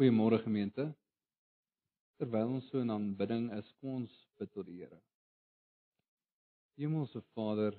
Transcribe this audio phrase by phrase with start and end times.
[0.00, 0.94] Goeiemôre gemeente.
[2.16, 4.96] Terwyl ons so in aanbidding is, kom ons bid tot die Here.
[6.80, 7.76] Hemelse Vader,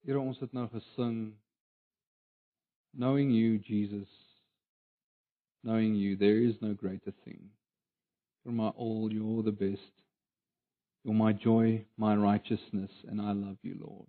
[0.00, 1.18] Here ons het nou gesing
[2.96, 4.08] Knowing you Jesus,
[5.62, 7.50] knowing you there is no greater thing.
[8.42, 9.92] You're my all, you're the best.
[11.04, 14.08] You're my joy, my righteousness and I love you Lord.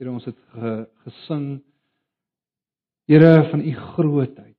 [0.00, 0.74] Here ons het ge,
[1.04, 1.60] gesing
[3.12, 4.51] Here van u grootheid,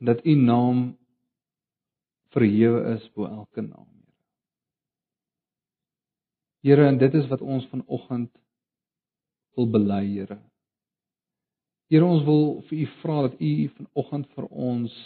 [0.00, 0.98] dat u naam
[2.32, 3.88] verhewe is bo elke naam,
[6.60, 6.86] Here.
[6.86, 8.30] En dit is wat ons vanoggend
[9.56, 10.36] wil bely, Here.
[11.88, 14.98] Here, ons wil vir u vra dat u vanoggend vir ons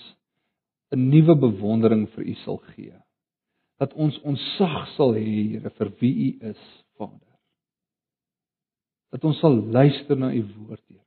[0.90, 2.98] 'n nuwe bewondering vir u sal gee.
[3.78, 7.38] Dat ons onsag sal hê, Here, vir wie u is, Vader.
[9.10, 11.03] Dat ons sal luister na u woord, Here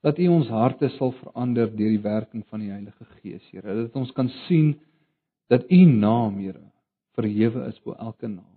[0.00, 3.74] dat U ons harte sal verander deur die werking van die Heilige Gees, Here.
[3.82, 4.76] Dat ons kan sien
[5.50, 6.62] dat U naam, Here,
[7.18, 8.54] verhewe is bo elke naam.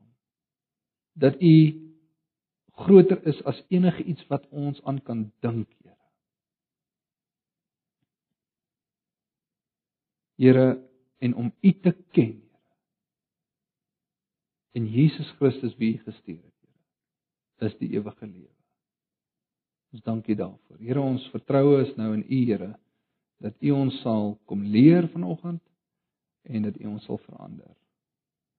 [1.17, 1.55] Dat U
[2.85, 5.97] groter is as enige iets wat ons aan kan dink, Here.
[10.41, 10.69] Here,
[11.21, 12.47] en om U te ken, Here.
[14.77, 18.60] En Jesus Christus wie U gestuur het, Here, is die ewige lewe.
[19.91, 20.79] Ons dankie daarvoor.
[20.79, 22.71] Here, ons vertroue is nou in U, Here,
[23.43, 25.61] dat U ons sal kom leer vanoggend
[26.47, 27.69] en dat U ons sal verander.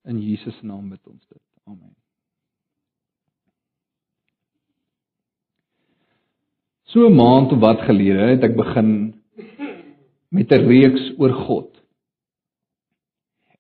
[0.05, 1.43] In Jesus se naam bid ons dit.
[1.65, 1.95] Amen.
[6.93, 9.15] So 'n maand of wat gelede het ek begin
[10.29, 11.71] met 'n reeks oor God.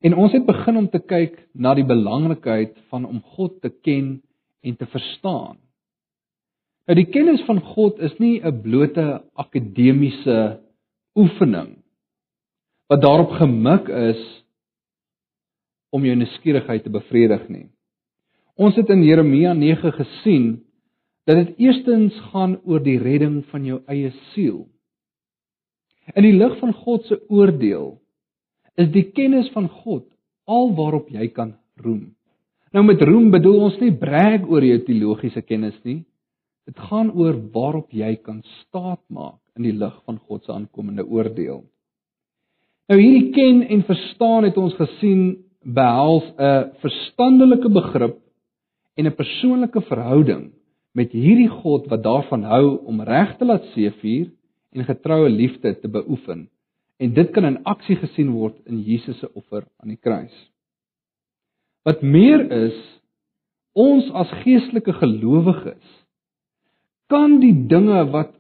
[0.03, 4.23] En ons het begin om te kyk na die belangrikheid van om God te ken
[4.61, 5.62] en te verstaan.
[6.87, 10.61] Nou die kennis van God is nie 'n blote akademiese
[11.15, 11.77] oefening
[12.89, 14.23] wat daarop gemik is
[15.91, 17.69] om jou nuuskierigheid te bevredig nie.
[18.57, 20.65] Ons het in Jeremia 9 gesien
[21.25, 24.67] dat dit eerstens gaan oor die redding van jou eie siel.
[26.15, 28.01] In die lig van God se oordeel
[28.75, 30.05] is die kennis van God
[30.45, 32.15] al waarop jy kan roem.
[32.73, 36.03] Nou met roem bedoel ons nie brag oor jou teologiese kennis nie,
[36.67, 41.65] Dit gaan oor waarop jy kan staatmaak in die lig van God se aankomende oordeel.
[42.91, 48.19] Nou hierdie ken en verstaan het ons gesien behels 'n verstandelike begrip
[48.97, 50.53] en 'n persoonlike verhouding
[50.95, 54.31] met hierdie God wat daarvan hou om reg te laat seëvier
[54.73, 56.49] en getroue liefde te beoefen.
[56.99, 60.35] En dit kan in aksie gesien word in Jesus se offer aan die kruis.
[61.85, 62.79] Wat meer is,
[63.73, 66.02] ons as geestelike gelowiges
[67.13, 68.33] kan die dinge wat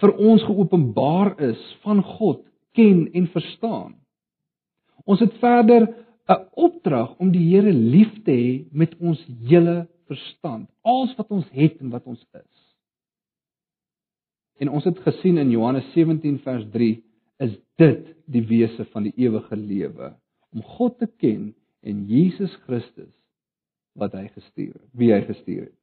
[0.00, 2.44] vir ons geopenbaar is van God
[2.78, 3.96] ken en verstaan.
[5.04, 5.88] Ons het verder
[6.30, 9.18] 'n opdrag om die Here lief te hê met ons
[9.48, 12.56] hele verstand, alles wat ons het en wat ons is.
[14.60, 17.02] En ons het gesien in Johannes 17 vers 3
[17.38, 20.14] is dit die wese van die ewige lewe
[20.52, 23.14] om God te ken en Jesus Christus
[23.98, 25.79] wat hy gestuur het, wie hy gestuur het.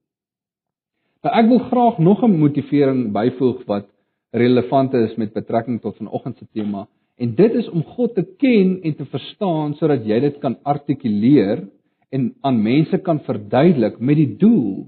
[1.27, 3.87] Nou ek wil graag nog 'n motivering byvoeg wat
[4.31, 8.79] relevant is met betrekking tot vanoggend se tema en dit is om God te ken
[8.81, 11.67] en te verstaan sodat jy dit kan artikuleer
[12.09, 14.87] en aan mense kan verduidelik met die doel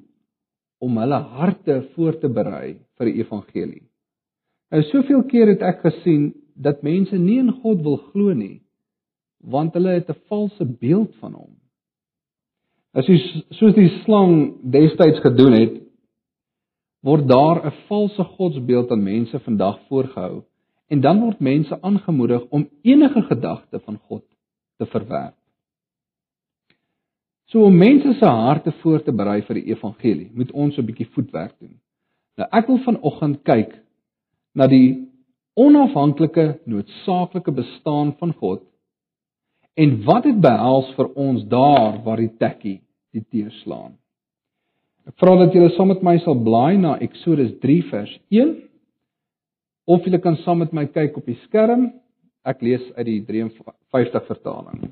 [0.80, 3.84] om hulle harte voor te berei vir die evangelie.
[4.72, 8.62] Nou soveel keer het ek gesien dat mense nie in God wil glo nie
[9.40, 11.52] want hulle het 'n valse beeld van hom.
[12.94, 15.89] As jy soos die slang destyds gedoen het,
[17.00, 20.44] word daar 'n valse godsbeeld aan mense vandag voorgehou
[20.88, 24.24] en dan word mense aangemoedig om enige gedagte van God
[24.78, 25.36] te verwerp.
[27.46, 31.10] So om mense se harte voor te berei vir die evangelie, moet ons 'n bietjie
[31.14, 31.80] voetwerk doen.
[32.38, 33.84] Nou ek wil vanoggend kyk
[34.54, 35.08] na die
[35.54, 38.64] onafhanklike noodsaaklike bestaan van God
[39.74, 42.82] en wat dit behels vir ons daar waar die tekkie
[43.12, 43.99] die teer slaan.
[45.08, 48.56] Ek vra dat julle saam met my sal blaai na Eksodus 3 vers 1
[49.90, 51.90] of julle kan saam met my kyk op die skerm.
[52.46, 54.90] Ek lees uit die 53 vertaling.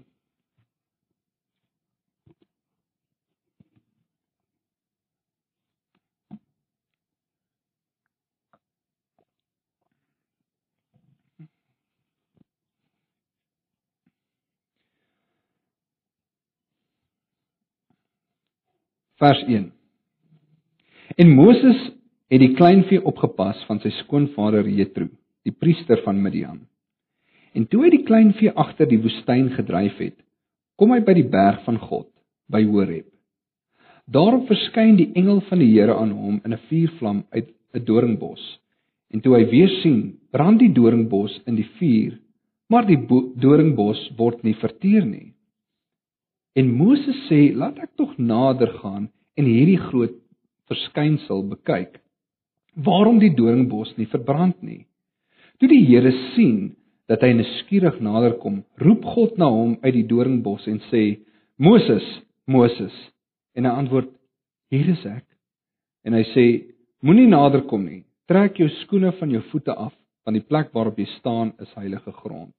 [19.18, 19.77] Vers 1
[21.18, 21.80] En Moses
[22.30, 25.08] het die kleinvee opgepas van sy skoonvader Jethro,
[25.42, 26.60] die priester van Midian.
[27.58, 30.18] En toe hy die klein vee agter die woestyn gedryf het,
[30.78, 32.12] kom hy by die berg van God,
[32.54, 33.08] by Horeb.
[34.06, 38.44] Daarop verskyn die engel van die Here aan hom in 'n vuurvlam uit 'n doringbos.
[39.10, 42.20] En toe hy weer sien, brand die doringbos in die vuur,
[42.70, 43.02] maar die
[43.42, 45.34] doringbos word nie verteer nie.
[46.54, 50.14] En Moses sê, "Laat ek tog nader gaan en hierdie groot
[50.70, 52.00] verskynsel bekyk.
[52.76, 54.86] Waarom die doringbos nie verbrand nie?"
[55.58, 56.76] Toe die Here sien
[57.10, 61.20] dat hy nuuskierig naderkom, roep God na hom uit die doringbos en sê:
[61.58, 62.06] "Moses,
[62.46, 62.94] Moses."
[63.56, 64.12] En hy antwoord:
[64.70, 65.26] "Hier is ek."
[66.06, 66.46] En hy sê:
[67.02, 68.04] "Moenie naderkom nie.
[68.28, 69.94] Trek jou skoene van jou voete af,
[70.26, 72.54] want die plek waarop jy staan is heilige grond."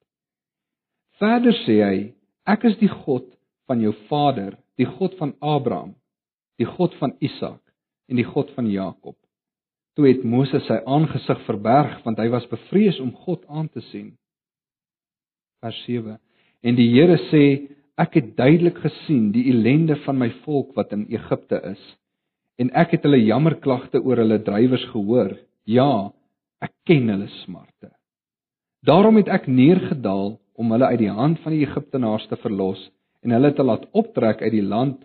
[1.21, 2.15] Verder sê hy:
[2.47, 3.27] "Ek is die God
[3.67, 5.95] van jou vader, die God van Abraham,
[6.59, 7.68] die God van Isak
[8.09, 9.17] en die God van Jakob."
[9.97, 14.17] Toe het Moses sy aangesig verberg want hy was bevrees om God aan te sien
[15.63, 16.19] vers 7.
[16.63, 17.45] En die Here sê,
[17.99, 21.81] ek het duidelik gesien die ellende van my volk wat in Egipte is.
[22.59, 25.35] En ek het hulle jammerklagte oor hulle drywers gehoor.
[25.67, 26.11] Ja,
[26.63, 27.93] ek ken hulle smarte.
[28.87, 32.81] Daarom het ek neergedaal om hulle uit die hand van die Egiptenaars te verlos
[33.27, 35.03] en hulle te laat optrek uit die land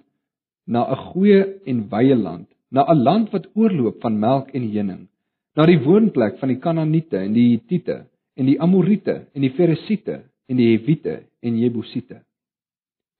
[0.69, 5.07] na 'n goeie en wye land, na 'n land wat oorloop van melk en honing,
[5.55, 8.05] na die woonplek van die Kanaaniete en die Hittite
[8.35, 12.23] en die Amoriete en die Ferisiete en die Hewite en Jebusite.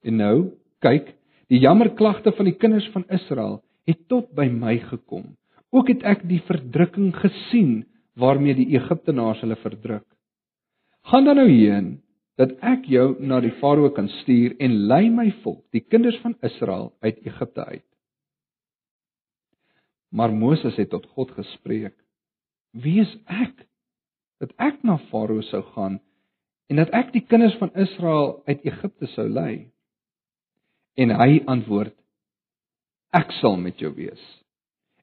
[0.04, 0.38] En nou,
[0.82, 1.14] kyk,
[1.48, 5.36] die jammerklagte van die kinders van Israel het tot by my gekom.
[5.72, 7.84] Ook het ek die verdrukking gesien
[8.20, 10.06] waarmee die Egiptenaars hulle verdruk.
[11.10, 11.98] Gaan dan nou heen
[12.38, 16.36] dat ek jou na die Farao kan stuur en lei my volk, die kinders van
[16.42, 17.86] Israel uit Egipte uit.
[20.14, 21.96] Maar Moses het tot God gespreek:
[22.72, 23.66] Wie is ek
[24.44, 26.00] dat ek na Farao sou gaan
[26.72, 29.70] en dat ek die kinders van Israel uit Egipte sou lei.
[31.00, 31.96] En hy antwoord:
[33.14, 34.22] Ek sal met jou wees.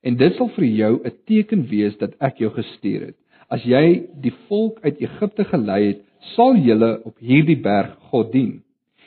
[0.03, 3.19] En dit sal vir jou 'n teken wees dat ek jou gestuur het.
[3.51, 6.03] As jy die volk uit Egipte gelei het,
[6.37, 8.63] sal julle op hierdie berg God dien.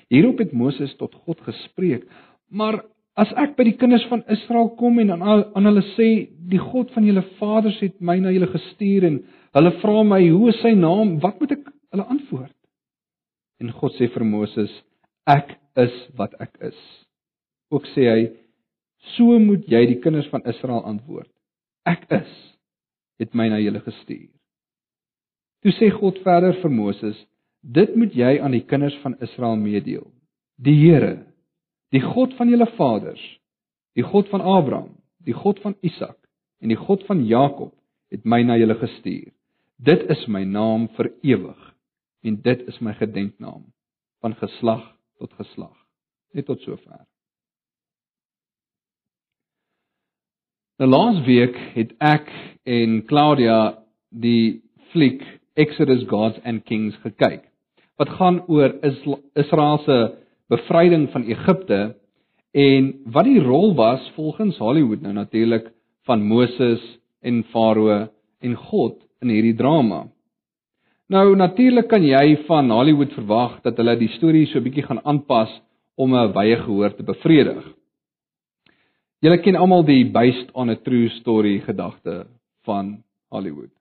[0.10, 2.08] Hierop het Moses tot God gespreek:
[2.50, 2.84] Maar
[3.20, 6.10] as ek by die kinders van Israel kom en aan aan hulle sê
[6.50, 9.20] die God van julle vaders het my na julle gestuur en
[9.54, 12.56] hulle vra my hoe is sy naam, wat moet ek hulle antwoord.
[13.62, 14.72] En God sê vir Moses:
[15.30, 16.80] Ek is wat ek is.
[17.74, 18.24] Ook sê hy:
[19.16, 21.30] So moet jy die kinders van Israel antwoord.
[21.86, 22.32] Ek is
[23.22, 24.32] het my na julle gestuur.
[25.64, 27.20] Toe sê God verder vir Moses:
[27.62, 30.10] Dit moet jy aan die kinders van Israel meedeel.
[30.60, 31.24] Die Here,
[31.94, 33.22] die God van julle vaders,
[33.94, 36.18] die God van Abraham, die God van Isak
[36.64, 37.74] en die God van Jakob
[38.14, 39.32] het my na julle gestuur.
[39.78, 41.70] Dit is my naam vir ewig
[42.24, 43.66] en dit is my gedenknaam
[44.24, 44.84] van geslag
[45.20, 45.76] tot geslag
[46.34, 47.04] net tot sover.
[50.82, 52.32] Nou laas week het ek
[52.66, 53.60] en Claudia
[54.10, 54.64] die
[54.94, 55.22] fliek
[55.54, 57.44] Exodus Gods and Kings gekyk.
[58.02, 58.74] Wat gaan oor
[59.38, 59.98] Israel se
[60.52, 61.96] bevryding van Egipte
[62.52, 65.72] en wat die rol was volgens Hollywood nou natuurlik
[66.08, 66.82] van Moses
[67.22, 68.08] en Farao
[68.44, 70.04] en God in hierdie drama.
[71.08, 75.52] Nou natuurlik kan jy van Hollywood verwag dat hulle die storie so bietjie gaan aanpas
[75.96, 77.64] om 'n wye gehoor te bevredig.
[79.20, 82.26] Julle ken almal die based on a true story gedagte
[82.66, 83.72] van Hollywood.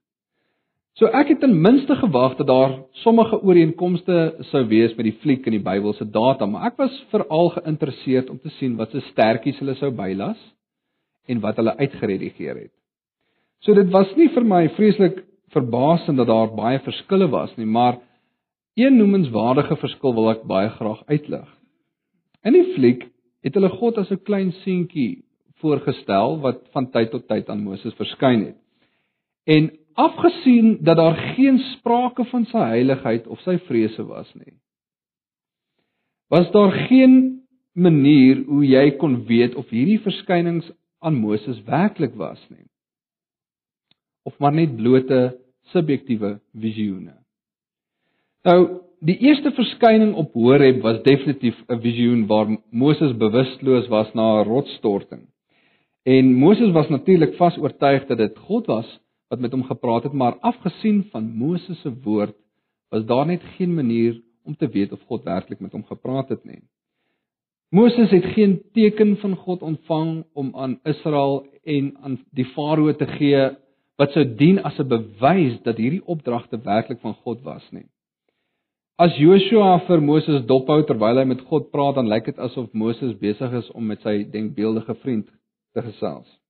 [1.01, 4.17] So ek het ten minste gewag dat daar sommige ooreenkomste
[4.51, 8.41] sou wees met die fliek in die Bybelse data, maar ek was veral geïnteresseerd om
[8.43, 10.41] te sien wat se stertjies hulle sou bylas
[11.33, 12.75] en wat hulle uitgeredigeer het.
[13.65, 15.23] So dit was nie vir my vreeslik
[15.55, 18.01] verbasend dat daar baie verskille was nie, maar
[18.77, 21.49] een noemenswaardige verskil wil ek baie graag uitlig.
[22.45, 23.07] In die fliek
[23.45, 25.25] het hulle God as 'n klein seentjie
[25.63, 28.59] voorgestel wat van tyd tot tyd aan Moses verskyn het.
[29.47, 34.55] En afgesien dat daar geen sprake van sy heiligheid of sy vrese was nie,
[36.33, 40.69] was daar geen manier hoe jy kon weet of hierdie verskynings
[41.01, 42.69] aan Moses werklik was nie
[44.23, 45.21] of maar net blote
[45.73, 47.17] subjektiewe visioene.
[48.47, 48.59] Nou,
[49.03, 54.47] die eerste verskyning op Horeb was definitief 'n visioen waar Moses bewusteloos was na 'n
[54.47, 55.27] rotsstorting.
[56.03, 59.01] En Moses was natuurlik vas oortuig dat dit God was
[59.33, 62.37] wat met hom gepraat het, maar afgesien van Moses se woord,
[62.93, 66.45] was daar net geen manier om te weet of God werklik met hom gepraat het
[66.45, 66.61] nie.
[67.73, 73.07] Moses het geen teken van God ontvang om aan Israel en aan die Farao te
[73.07, 73.47] gee
[73.97, 77.89] wat sou dien as 'n bewys dat hierdie opdragte werklik van God was nie.
[78.99, 83.19] As Joshua vir Moses dophou terwyl hy met God praat, dan lyk dit asof Moses
[83.19, 85.27] besig is om met sy denkbeeldige vriend
[85.73, 86.42] te gesels.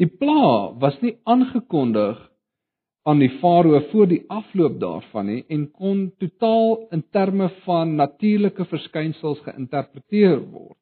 [0.00, 2.20] Die pla was nie aangekondig
[3.04, 8.64] aan die farao voor die afloop daarvan nie en kon totaal in terme van natuurlike
[8.70, 10.78] verskynsels geïnterpreteer word.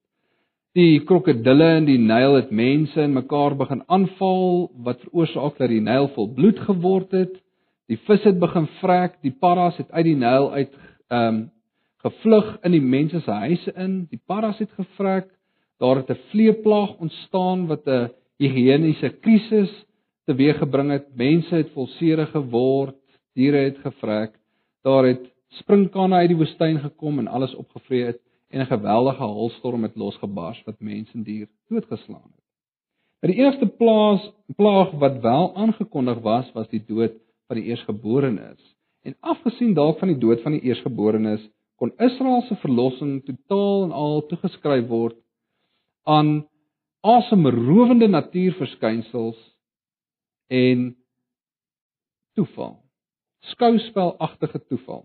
[0.77, 5.81] Die krokodille in die Nyl het mense in mekaar begin aanval wat veroorsaak dat die
[5.83, 7.33] Nyl vol bloed geword het.
[7.91, 10.77] Die vis het begin vrek, die paras het uit die Nyl uit
[11.11, 11.41] ehm um,
[12.01, 14.07] gevlug in die mense se huise in.
[14.09, 15.27] Die paras het gevrek.
[15.81, 18.09] Daar het 'n vleeplaag ontstaan wat 'n
[18.41, 19.73] higieniese krisis
[20.31, 21.07] teweeggebring het.
[21.17, 22.97] Mense het volsere geword,
[23.37, 24.37] diere het gevrek.
[24.85, 25.29] Daar het
[25.61, 28.21] sprinkane uit die woestyn gekom en alles opgevreet het
[28.51, 32.45] en 'n geweldige hailstorm het losgebars wat mense en dier doodgeslaan het.
[33.21, 37.13] Maar die eerste plaas plaag wat wel aangekondig was, was die dood
[37.47, 38.77] van die eersgeborenes.
[39.03, 43.93] En afgesien dalk van die dood van die eersgeborenes, kon Israel se verlossing totaal en
[43.93, 45.17] al toegeskryf word
[46.03, 46.50] aan
[47.01, 49.39] asemrowende natuurverskynsels
[50.47, 50.97] en
[52.35, 52.77] toeval.
[53.53, 55.05] Skouspelagtige toeval.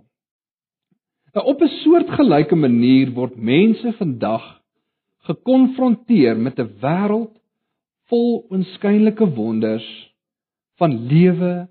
[1.34, 4.62] Nou op 'n soortgelyke manier word mense vandag
[5.18, 7.36] gekonfronteer met 'n wêreld
[8.10, 10.16] vol onskynlike wonders
[10.78, 11.68] van lewe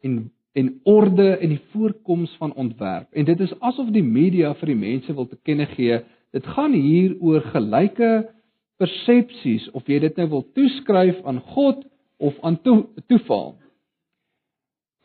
[0.00, 3.12] en en orde en die voorkoms van ontwerp.
[3.12, 5.98] En dit is asof die media vir die mense wil te kenne gee,
[6.32, 8.10] dit gaan hier oor gelyke
[8.80, 11.84] persepsies of jy dit nou wil toeskryf aan God
[12.18, 13.54] of aan to toeval.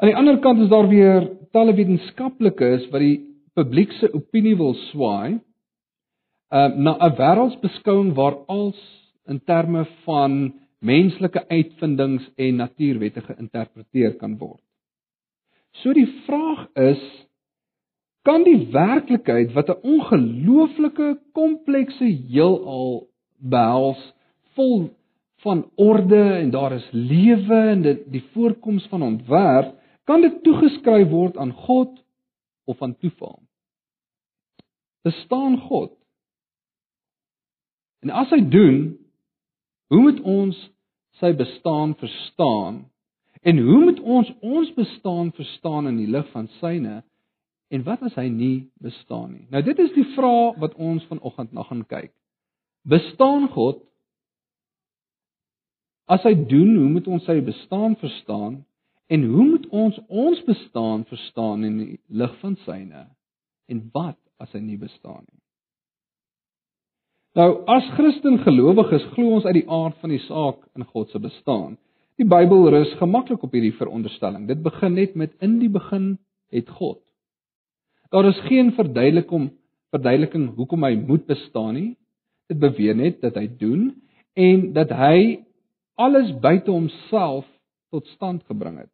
[0.01, 3.17] Aan die ander kant is daar weer talle wetenskaplikes wat die
[3.55, 8.79] publiek se opinie wil swaai uh, na 'n wêreldsbeskouing waar als
[9.27, 14.63] in terme van menslike uitvindings en natuurwette geïnterpreteer kan word.
[15.71, 17.03] So die vraag is
[18.27, 23.10] kan die werklikheid wat 'n ongelooflike komplekse heelal
[23.41, 24.01] behels
[24.55, 24.89] vol
[25.41, 31.09] van orde en daar is lewe en dit die voorkoms van ontwerp kan dit toegeskryf
[31.09, 31.97] word aan God
[32.65, 33.41] of aan toeval.
[35.01, 35.93] Bestaan God?
[38.01, 38.77] En as hy doen,
[39.93, 40.57] hoe moet ons
[41.21, 42.85] sy bestaan verstaan?
[43.41, 47.01] En hoe moet ons ons bestaan verstaan in die lig van syne?
[47.71, 49.45] En wat as hy nie bestaan nie?
[49.49, 52.13] Nou dit is die vraag wat ons vanoggend na gaan kyk.
[52.81, 53.83] Bestaan God?
[56.11, 58.61] As hy doen, hoe moet ons sy bestaan verstaan?
[59.11, 63.05] En hoe moet ons ons bestaan verstaan in die lig van syne?
[63.71, 65.39] En wat as hy nie bestaan nie?
[67.39, 71.19] Nou, as Christen gelowiges glo ons uit die aard van die saak in God se
[71.23, 71.77] bestaan.
[72.19, 74.49] Die Bybel rus gemaklik op hierdie veronderstelling.
[74.49, 76.17] Dit begin net met in die begin
[76.51, 76.99] het God.
[78.11, 79.53] Daar is geen verduideliking
[79.91, 81.89] verduideliking hoekom hy moet bestaan nie.
[82.51, 83.93] Dit beweer net dat hy doen
[84.35, 85.39] en dat hy
[85.95, 87.47] alles buite homself
[87.91, 88.91] tot stand gebring het.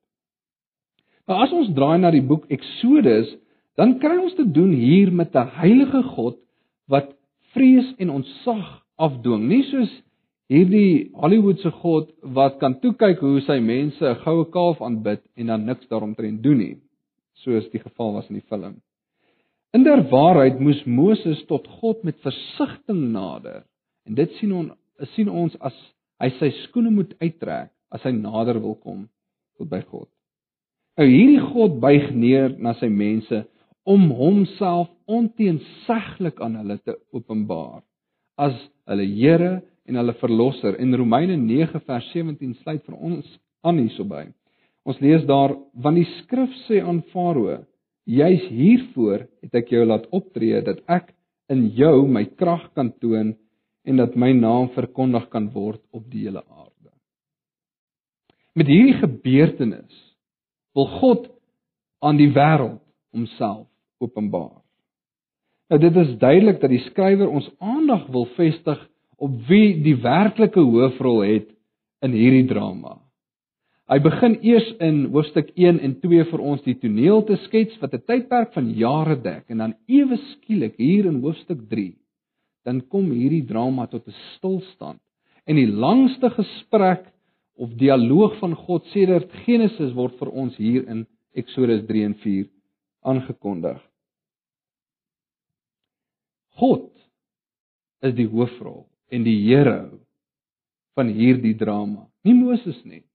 [1.27, 3.29] Maar as ons draai na die boek Eksodus,
[3.77, 6.37] dan kry ons te doen hier met 'n heilige God
[6.87, 7.13] wat
[7.53, 9.91] vrees en ontzag afdwing, nie soos
[10.49, 15.47] hierdie Hollywoodse God wat kan toe kyk hoe sy mense 'n goue kalf aanbid en
[15.47, 16.77] dan niks daaromtrent doen nie,
[17.43, 18.81] soos die geval was in die film.
[19.77, 23.61] In der waarheid moes Moses tot God met versigtiging nader.
[24.09, 24.71] En dit sien ons
[25.13, 25.75] sien ons as
[26.23, 29.03] hy sy skoene moet uittrek as hy nader wil kom
[29.59, 30.07] tot by God.
[30.97, 33.43] Nou hierdie God buig neer na sy mense
[33.85, 37.83] om homself onteenseglik aan hulle te openbaar
[38.41, 38.57] as
[38.89, 39.53] hulle Here
[39.85, 40.73] en hulle verlosser.
[40.81, 43.29] En Romeine 9 vers 17 sluit vir ons
[43.61, 44.25] aan hierso by.
[44.89, 47.61] Ons lees daar want die skrif sê aan Farao:
[48.07, 51.11] "Juis hiervoor het ek jou laat optree dat ek
[51.51, 53.35] in jou my krag kan toon
[53.87, 56.91] en dat my naam verkondig kan word op die hele aarde."
[58.55, 59.97] Met hierdie gebeurtenis
[60.73, 61.27] wil God
[62.01, 62.79] aan die wêreld
[63.11, 63.67] homself
[63.99, 64.61] openbaar.
[65.67, 68.79] Nou dit is duidelik dat die skrywer ons aandag wil vestig
[69.17, 71.49] op wie die werklike hoofrol het
[72.05, 72.97] in hierdie drama.
[73.87, 77.93] Hy begin eers in hoofstuk 1 en 2 vir ons die toneel te skets wat
[77.95, 81.95] 'n tydperk van jare dek en dan ewe skielik hier in hoofstuk 3
[82.65, 84.99] dan kom hierdie drama tot 'n stilstand
[85.47, 87.07] en die langste gesprek
[87.55, 92.45] of dialoog van God sedert Genesis word vir ons hier in Eksodus 3 en 4
[93.07, 93.79] aangekondig.
[96.59, 96.91] God
[98.01, 99.99] is die hoofrol en die hero
[100.97, 103.06] van hierdie drama, nie Moses nie.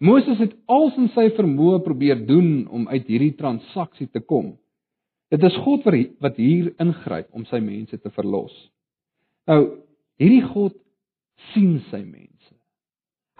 [0.00, 4.54] Moses het als in sy vermoë probeer doen om uit hierdie transaksie te kom.
[5.30, 5.84] Dit is God
[6.24, 8.54] wat hier ingryp om sy mense te verlos.
[9.46, 9.60] Nou,
[10.18, 10.74] hierdie God
[11.52, 12.54] sien sy mense.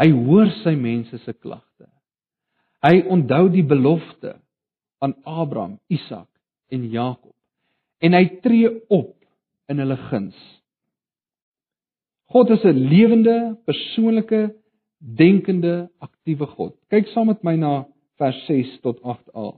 [0.01, 1.89] Hy hoor sy mense se klagte.
[2.85, 4.37] Hy onthou die belofte
[5.01, 6.29] aan Abraham, Isak
[6.73, 7.35] en Jakob
[8.01, 9.17] en hy tree op
[9.69, 10.37] in hulle guns.
[12.31, 14.55] God is 'n lewende, persoonlike,
[15.01, 16.77] denkende, aktiewe God.
[16.93, 17.73] Kyk saam met my na
[18.21, 19.49] vers 6 tot 8a.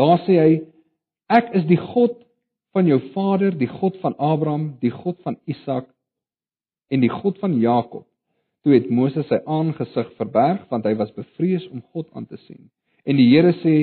[0.00, 0.56] Daar sê hy:
[1.28, 2.16] Ek is die God
[2.76, 5.88] van jou vader, die God van Abraham, die God van Isak
[6.88, 8.06] en die God van Jakob.
[8.64, 12.70] Toe het Moses sy aangesig verberg want hy was bevrees om God aan te sien.
[13.04, 13.76] En die Here sê: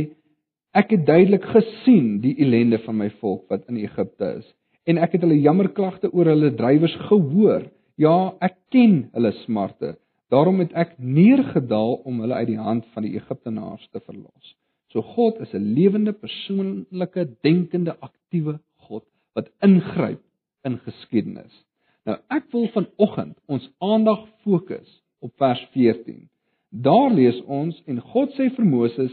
[0.75, 4.47] Ek het duidelik gesien die ellende van my volk wat in Egipte is
[4.85, 7.65] en ek het hulle jammerklagte oor hulle drywers gehoor.
[7.97, 9.95] Ja, ek ken hulle smarte.
[10.33, 14.55] Daarom het ek neergedaal om hulle uit die hand van die Egiptenaars te verlos.
[14.93, 19.03] So God is 'n lewende, persoonlike, denkende, aktiewe God
[19.33, 20.21] wat ingryp
[20.63, 21.65] in geskiedenis.
[22.05, 26.29] Nou ek wil vanoggend ons aandag fokus op vers 14.
[26.69, 29.11] Daar lees ons en God sê vir Moses: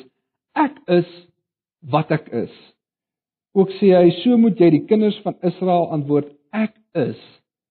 [0.55, 1.09] Ek is
[1.81, 2.55] wat ek is.
[3.53, 7.21] Ook sê hy: So moet jy die kinders van Israel antwoord: Ek is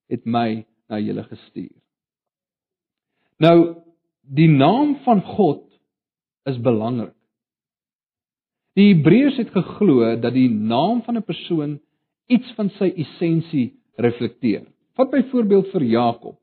[0.10, 1.74] het my na julle gestuur.
[3.42, 3.58] Nou
[4.22, 5.66] die naam van God
[6.50, 7.16] is belangrik.
[8.78, 11.80] Die Hebreërs het geglo dat die naam van 'n persoon
[12.28, 14.64] iets van sy essensie reflekteer.
[14.96, 16.38] Vat byvoorbeeld vir Jakob.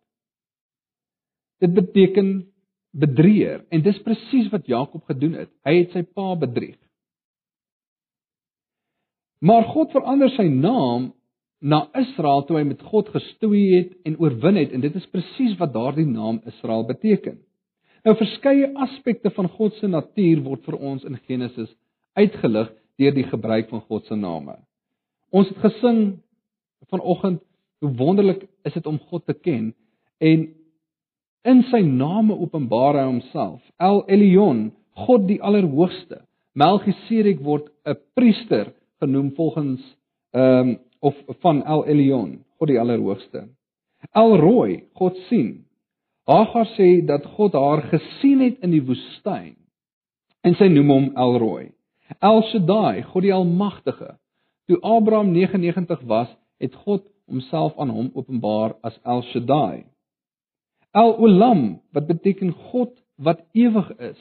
[1.59, 2.53] Dit beteken
[2.91, 5.51] bedrieger en dis presies wat Jakob gedoen het.
[5.65, 6.79] Hy het sy pa bedrieg.
[9.39, 11.13] Maar God verander sy naam
[11.61, 15.57] na Israel toe hy met God gestoei het en oorwin het en dit is presies
[15.59, 17.39] wat daardie naam Israel beteken.
[18.07, 21.71] Nou verskeie aspekte van God se natuur word vir ons in Genesis
[22.19, 24.55] uitgelig deur die gebruik van God se name.
[25.35, 26.01] Ons het gesing
[26.89, 27.43] vanoggend
[27.79, 29.71] Hoe wonderlik is dit om God te ken
[30.19, 30.49] en
[31.47, 33.61] in sy name openbaar hy homself.
[33.79, 34.73] El Elyon,
[35.07, 36.25] God die Allerhoogste.
[36.59, 39.81] Melchisedek word 'n priester genoem volgens
[40.35, 43.49] ehm um, of van El Elyon, God die Allerhoogste.
[44.15, 45.65] El Roy, God sien.
[46.29, 49.57] Hagar sê dat God haar gesien het in die woestyn
[50.47, 51.65] en sy noem hom El Roy.
[52.25, 54.15] El Shaddai, God die Almagtige.
[54.69, 56.31] Toe Abraham 99 was,
[56.63, 59.85] het God homself aan hom openbaar as El Shaddai.
[60.97, 64.19] El Olam wat beteken God wat ewig is.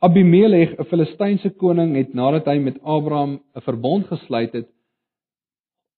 [0.00, 4.68] Abimelech, 'n Filistynse koning, het nadat hy met Abraham 'n verbond gesluit het,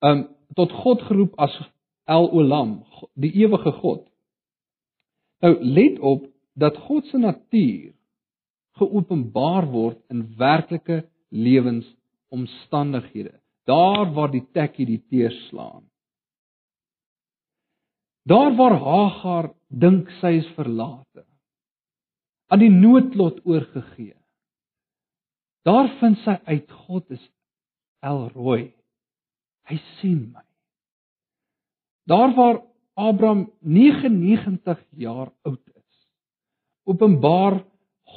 [0.03, 1.55] um tot God geroep as
[2.11, 2.81] El Olam,
[3.15, 4.03] die ewige God.
[5.43, 6.27] Nou let op
[6.59, 7.93] dat God se natuur
[8.79, 13.41] geopenbaar word in werklike lewensomstandighede.
[13.65, 15.93] Daar waar die tekkie die teer slaan.
[18.23, 21.25] Daar waar Hagar dink sy is verlate,
[22.53, 24.15] aan die noodlot oorgegee.
[25.67, 27.23] Daar vind sy uit God is
[28.03, 28.71] Elroy.
[29.73, 30.45] Hy sien my.
[32.05, 32.61] Daar waar
[32.95, 36.09] Abraham 99 jaar oud is,
[36.85, 37.63] openbaar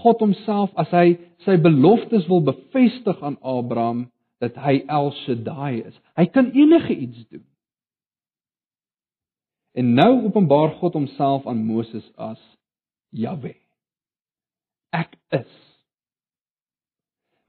[0.04, 1.16] God homself as hy
[1.46, 4.10] sy beloftes wil bevestig aan Abraham
[4.44, 5.96] dat hy El Shaddai is.
[6.20, 7.46] Hy kan enige iets doen.
[9.76, 12.42] En nou openbaar God homself aan Moses as
[13.16, 13.54] Jahwe.
[14.92, 15.52] Ek is.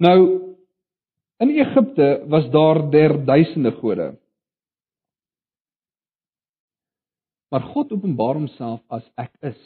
[0.02, 0.45] Nou
[1.42, 4.14] in Egipte was daar derduisende gode.
[7.48, 9.60] Maar God openbaar homself as ek is.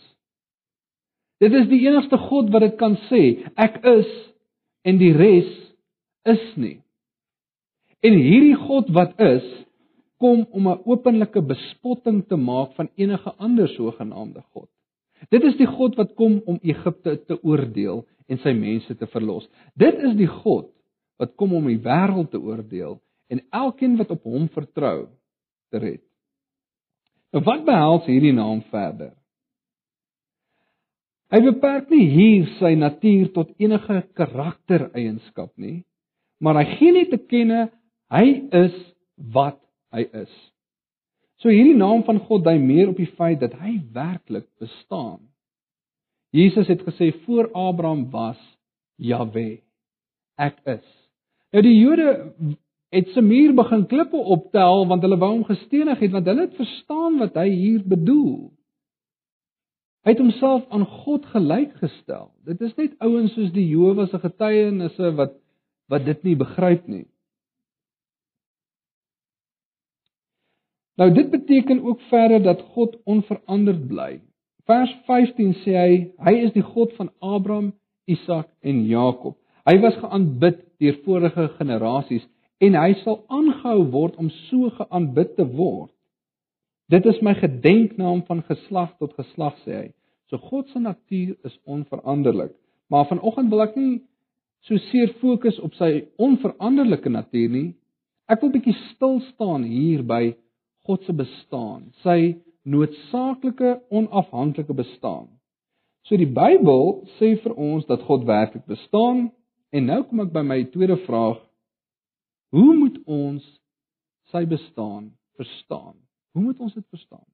[1.41, 3.23] Dit is die enigste God wat dit kan sê,
[3.57, 4.11] ek is
[4.85, 5.49] en die res
[6.29, 6.81] is nie.
[8.05, 9.47] En hierdie God wat is,
[10.21, 14.69] kom om 'n openlike bespotting te maak van enige ander sogenaamde god.
[15.29, 19.49] Dit is die God wat kom om Egipte te oordeel en sy mense te verlos.
[19.77, 20.69] Dit is die God
[21.21, 22.99] wat kom om die wêreld te oordeel
[23.31, 25.09] en elkeen wat op hom vertrou
[25.71, 26.05] te red.
[27.31, 29.13] Nou wat behels hierdie naam verder?
[31.31, 35.85] Hy beperk nie hier sy natuur tot enige karaktereienskap nie,
[36.43, 37.69] maar hy gee net te kenne
[38.11, 38.25] hy
[38.57, 38.75] is
[39.31, 39.61] wat
[39.95, 40.33] hy is.
[41.41, 45.21] So hierdie naam van God dui meer op die feit dat hy werklik bestaan.
[46.35, 48.41] Jesus het gesê voor Abraham was
[48.99, 49.63] Jahwe.
[50.39, 51.00] Ek is.
[51.51, 52.11] Nou die Jode
[52.95, 56.57] het se muur begin klippe optel want hulle wou hom gestenig het want hulle het
[56.59, 58.51] verstaan wat hy hier bedoel.
[60.07, 62.31] Hy het homself aan God gelyk gestel.
[62.49, 65.39] Dit is net ouens soos die Jowe se getuienisse wat
[65.91, 67.07] wat dit nie begryp nie.
[71.01, 74.21] Nou dit beteken ook verder dat God onveranderd bly.
[74.71, 77.73] Vers 15 sê hy, hy is die God van Abraham,
[78.07, 79.35] Isak en Jakob.
[79.71, 82.25] Hy was geaanbid deur vorige generasies
[82.59, 85.93] en hy sal aangehou word om so geaanbid te word.
[86.91, 89.87] Dit is my gedenknaam van geslag tot geslag sê hy.
[90.27, 92.57] So God se natuur is onveranderlik.
[92.91, 94.01] Maar vanoggend wil ek nie
[94.67, 97.69] so seer fokus op sy onveranderlike natuur nie.
[98.27, 100.33] Ek wil bietjie stil staan hier by
[100.89, 105.29] God se bestaan, sy noodsaaklike onafhanklike bestaan.
[106.09, 109.29] So die Bybel sê vir ons dat God werklik bestaan
[109.71, 111.41] en nou kom ek by my tweede vraag.
[112.51, 113.45] Hoe moet ons
[114.33, 115.97] sy bestaan verstaan?
[116.35, 117.27] Hoe moet ons dit verstaan?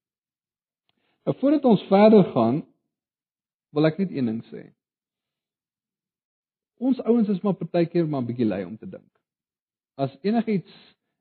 [1.26, 2.60] Nou voordat ons verder gaan,
[3.74, 4.68] wil ek net een ding sê.
[6.76, 9.10] Ons ouens is maar partykeer maar 'n bietjie lui om te dink.
[9.96, 10.72] As enigiets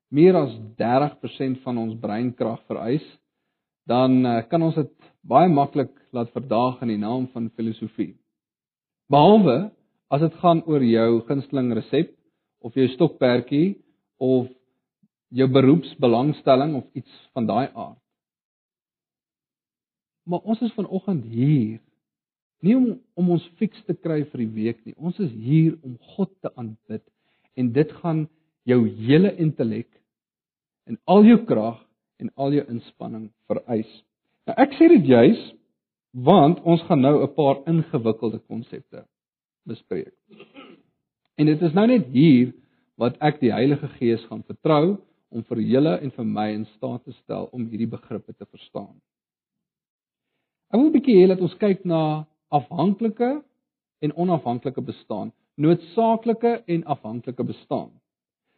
[0.08, 3.06] meer as 30% van ons breinkrag vereis,
[3.86, 4.92] dan uh, kan ons dit
[5.26, 8.14] baie maklik laat verdaag in die naam van filosofie.
[9.10, 9.70] Behalwe
[10.08, 12.12] as dit gaan oor jou gunsteling resep
[12.62, 13.76] of jou stokperdjie
[14.22, 14.48] of
[15.34, 17.98] jou beroepsbelangstelling of iets van daai aard.
[20.26, 21.80] Maar ons is vanoggend hier
[22.64, 22.86] nie om
[23.18, 24.94] om ons fiks te kry vir die week nie.
[24.96, 27.04] Ons is hier om God te aanbid
[27.56, 28.26] en dit gaan
[28.66, 29.90] jou hele intellek
[30.86, 31.82] en al jou krag
[32.22, 33.90] en al jou inspanning vereis.
[34.46, 35.42] Nou ek sê dit juis
[36.26, 39.04] want ons gaan nou 'n paar ingewikkelde konsepte
[39.66, 40.14] bespreek.
[41.36, 42.52] En dit is nou net hier
[42.96, 44.96] wat ek die Heilige Gees gaan vertrou
[45.28, 48.94] om vir julle en vir my in staat te stel om hierdie begrippe te verstaan.
[50.72, 53.42] Ek wil 'n bietjie hê dat ons kyk na afhanklike
[54.00, 57.90] en onafhanklike bestaan, noodsaaklike en afhanklike bestaan.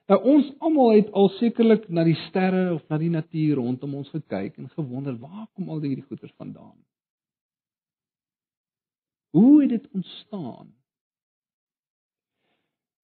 [0.08, 4.08] Nou ons almal het al sekerlik na die sterre of na die natuur rondom ons
[4.08, 6.76] gekyk en gewonder waar kom al hierdie goeters vandaan?
[9.36, 10.72] Hoe het dit ontstaan?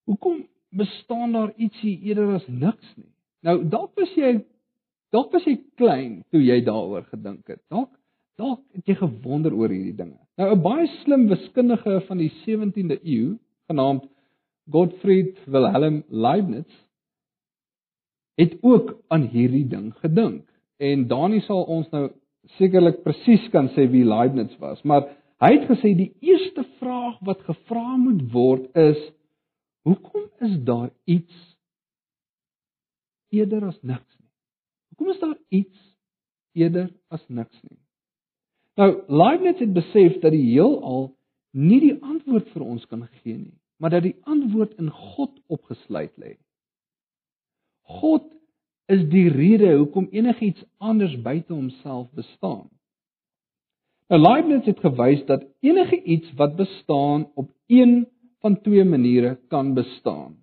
[0.05, 3.11] Hoekom bestaan daar ietsie eerder as niks nie?
[3.45, 4.39] Nou dalk was jy
[5.15, 7.63] dalk was jy klein toe jy daaroor gedink het.
[7.73, 7.93] Dalk
[8.41, 10.19] dalk het jy gewonder oor hierdie dinge.
[10.37, 13.37] Nou 'n baie slim wiskundige van die 17de eeu,
[13.71, 14.09] genaamd
[14.71, 16.71] Gottfried Wilhelm Leibniz,
[18.37, 20.49] het ook aan hierdie ding gedink.
[20.79, 22.09] En Dani sal ons nou
[22.59, 25.07] sekerlik presies kan sê wie Leibniz was, maar
[25.41, 28.99] hy het gesê die eerste vraag wat gevra moet word is
[29.85, 31.41] hoekom is daar iets
[33.35, 34.31] eerder as niks nie?
[34.93, 35.97] Hoekom is daar iets
[36.53, 37.81] eerder as niks nie?
[38.81, 41.13] Nou Leibniz het besef dat die heelal
[41.55, 46.15] nie die antwoord vir ons kan gee nie, maar dat die antwoord in God opgesluit
[46.19, 46.37] lê.
[48.01, 48.27] God
[48.91, 52.67] is die rede hoekom enigiets anders buite homself bestaan.
[54.09, 58.05] Nou Leibniz het gewys dat enige iets wat bestaan op een
[58.45, 60.37] van twee maniere kan bestaan.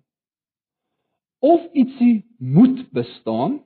[1.38, 3.60] Of ietsie moet bestaan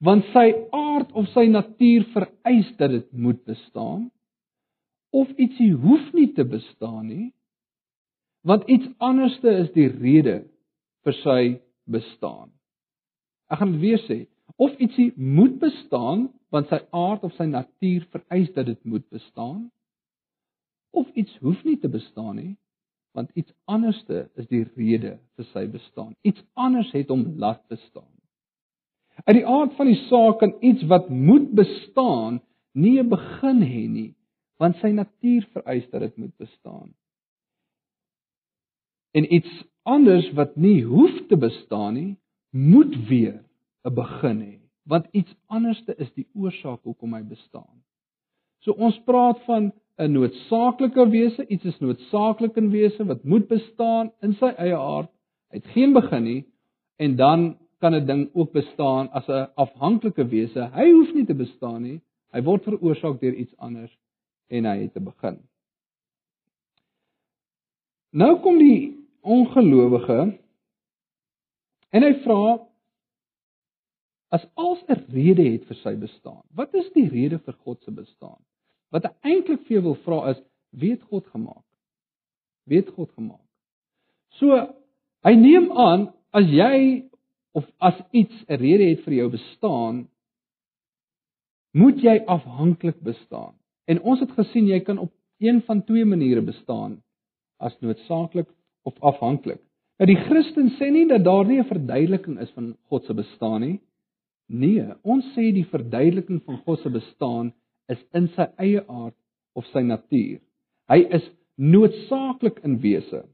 [0.00, 4.06] want sy aard of sy natuur vereis dat dit moet bestaan
[5.10, 7.26] of ietsie hoef nie te bestaan nie
[8.46, 10.38] want iets anderste is die rede
[11.04, 11.42] vir sy
[11.90, 12.48] bestaan.
[13.52, 14.22] Ek gaan weer sê,
[14.56, 19.68] of ietsie moet bestaan want sy aard of sy natuur vereis dat dit moet bestaan,
[20.96, 22.54] of iets hoef nie te bestaan nie
[23.12, 26.14] want iets anderste is die rede vir sy bestaan.
[26.22, 28.10] Iets anders het hom laat bestaan.
[29.24, 32.40] Uit die aard van die saak kan iets wat moet bestaan
[32.72, 34.14] nie 'n begin hê nie,
[34.58, 36.94] want sy natuur vereis dat dit moet bestaan.
[39.12, 42.16] En iets anders wat nie hoef te bestaan nie,
[42.50, 43.44] moet weer
[43.84, 47.82] 'n begin hê, want iets anderste is die oorsaak hoekom hy bestaan.
[48.60, 54.12] So ons praat van 'n noodsaaklike wese, iets is noodsaaklik in wese wat moet bestaan
[54.24, 55.10] in sy eie aard.
[55.52, 56.44] Hy het geen begin nie
[56.96, 60.70] en dan kan 'n ding ook bestaan as 'n afhanklike wese.
[60.72, 62.00] Hy hoef nie te bestaan nie.
[62.32, 63.92] Hy word veroorsaak deur iets anders
[64.48, 65.38] en hy het 'n begin.
[68.12, 70.38] Nou kom die ongelowige
[71.90, 72.66] en hy vra
[74.30, 76.42] as als 'n rede het vir sy bestaan.
[76.54, 78.40] Wat is die rede vir God se bestaan?
[78.90, 81.64] Wat hy eintlik vir jou wil vra is, weet God gemaak?
[82.70, 83.42] Weet God gemaak?
[84.38, 84.56] So
[85.26, 87.06] hy neem aan as jy
[87.54, 90.08] of as iets 'n rede het vir jou bestaan,
[91.72, 93.54] moet jy afhanklik bestaan.
[93.86, 97.02] En ons het gesien jy kan op een van twee maniere bestaan
[97.58, 98.48] as noodsaaklik
[98.82, 99.60] of afhanklik.
[99.98, 103.60] Nou die Christen sê nie dat daar nie 'n verduideliking is van God se bestaan
[103.60, 103.80] nie.
[104.48, 107.52] Nee, ons sê die verduideliking van God se bestaan
[107.90, 109.16] is in sy eie aard
[109.58, 110.38] of sy natuur.
[110.90, 111.26] Hy is
[111.60, 113.24] noodsaaklik in wese.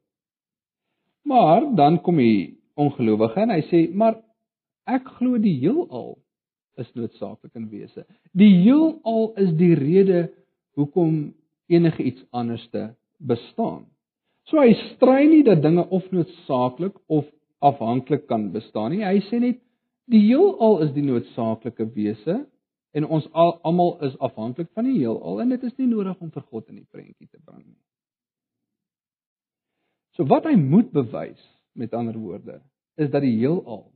[1.26, 4.20] Maar dan kom die ongelowige en hy sê, "Maar
[4.86, 6.18] ek glo die heelal
[6.76, 8.04] is noodsaaklik in wese.
[8.32, 10.30] Die heelal is die rede
[10.74, 11.34] hoekom
[11.68, 13.86] enige iets anderste bestaan."
[14.46, 17.24] So hy stry nie dat dinge of noodsaaklik of
[17.58, 19.04] afhanklik kan bestaan nie.
[19.04, 19.58] Hy sê net
[20.06, 22.46] die heelal is die noodsaaklike wese
[22.96, 26.46] en ons almal is afhanklik van die heelal en dit is nie nodig om vir
[26.48, 27.82] God in die prentjie te bring nie.
[30.16, 31.42] So wat hy moet bewys,
[31.76, 32.62] met ander woorde,
[32.96, 33.90] is dat die heelal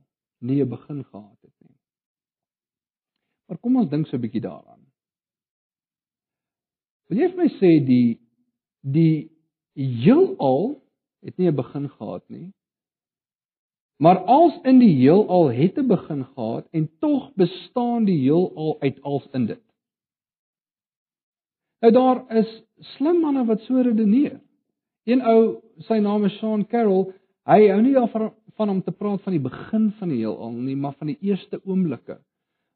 [0.45, 1.77] nie 'n begin gehad het nie.
[3.47, 4.85] Maar kom ons dink so 'n bietjie daaraan.
[7.09, 8.19] Wil jy vir my sê die
[8.81, 9.31] die
[9.73, 10.81] heelal
[11.21, 12.53] het nie 'n begin gehad nie?
[14.01, 19.01] Maar als in die heelal het 'n begin gehad en tog bestaan die heelal uit
[19.01, 19.61] als in dit.
[21.79, 22.63] Nou daar is
[22.95, 24.39] slim manne wat so redeneer.
[25.03, 29.21] Een ou, sy naam is Sean Carroll, hy hou nie daarvan van om te praat
[29.21, 32.19] van die begin van die heelal nie, maar van die eerste oomblikke.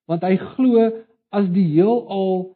[0.05, 0.91] Want hy glo
[1.29, 2.55] as die heelal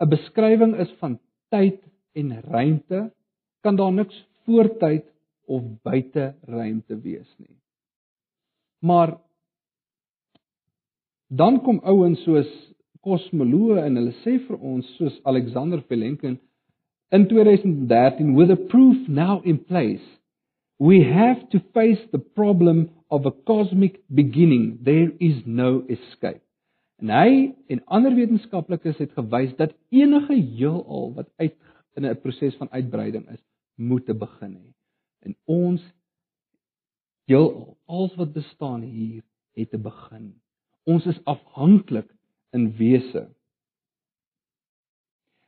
[0.00, 1.18] 'n beskrywing is van
[1.48, 3.12] tyd en ruimte,
[3.60, 5.04] kan daar niks voor tyd
[5.46, 7.56] of buite ruimte wees nie.
[8.86, 9.16] Maar
[11.28, 12.50] dan kom ouens soos
[13.06, 16.38] kosmoloë en hulle sê vir ons soos Alexander Vilenkin
[17.12, 20.02] In 2013, with a proof now in place,
[20.78, 24.80] we have to face the problem of a cosmic beginning.
[24.82, 26.42] There is no escape.
[26.98, 27.30] En hy
[27.70, 31.54] en ander wetenskaplikes het gewys dat enige heelal wat uit
[31.94, 33.42] in 'n proses van uitbreiding is,
[33.76, 34.72] moet 'n begin hê.
[35.20, 35.82] En ons
[37.26, 40.40] heelal, alles wat bestaan hier, het 'n begin.
[40.84, 42.14] Ons is afhanklik
[42.50, 43.36] in wese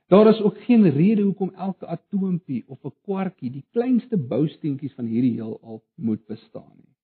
[0.09, 5.05] Daar is ook geen rede hoekom elke atoompie of 'n kwarkie, die kleinste bousteentjies van
[5.05, 6.95] hierdie heelal moet bestaan nie.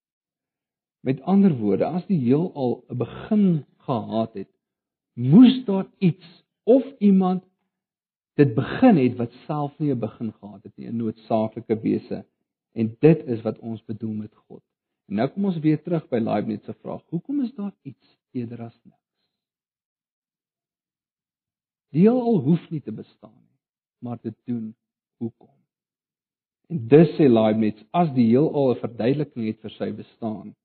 [0.99, 4.49] Met ander woorde, as die heelal 'n begin gehad het,
[5.13, 7.43] moes daar iets of iemand
[8.33, 12.25] dit begin het wat self nie 'n begin gehad het nie, 'n noodsaaklike wese.
[12.75, 14.63] En dit is wat ons bedoel met God.
[15.07, 18.65] En nou kom ons weer terug by Leibniz se vraag: Hoekom is daar iets eerder
[18.65, 19.01] as niks?
[21.95, 23.59] Die heelal hoef nie te bestaan nie,
[24.03, 24.73] maar dit doen
[25.23, 25.53] hoekom.
[26.67, 30.55] En dis sê Leibniz, as die heelal 'n verduideliking het vir sy bestaan,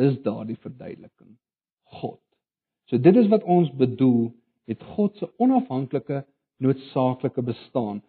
[0.00, 1.36] is daardie verduideliking
[2.00, 2.22] God.
[2.88, 4.30] So dit is wat ons bedoel
[4.64, 6.24] met God se onafhanklike
[6.62, 8.02] noodsaaklike bestaan.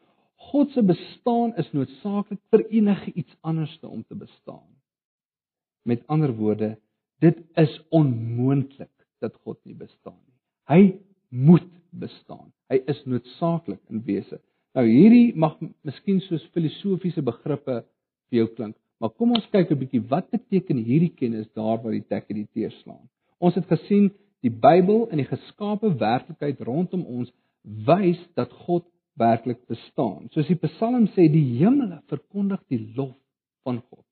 [0.50, 4.68] God se bestaan is noodsaaklik vir enige iets anderste om te bestaan.
[5.88, 6.76] Met ander woorde,
[7.22, 10.38] dit is onmoontlik dat God nie bestaan nie.
[10.72, 10.82] Hy
[11.30, 12.50] moet bestaan.
[12.72, 14.42] Hy is noodsaaklik in wese.
[14.76, 17.82] Nou hierdie mag miskien soos filosofiese begrippe
[18.32, 21.92] vir jou klink, maar kom ons kyk 'n bietjie wat beteken hierdie kennis daar waar
[21.92, 23.10] die tekke die teerslaan.
[23.40, 27.32] Ons het gesien die Bybel en die geskape werklikheid rondom ons
[27.64, 28.86] wys dat God
[29.20, 30.30] werklik bestaan.
[30.32, 33.18] Soos die Psalm sê, die hemele verkondig die lof
[33.66, 34.06] van God.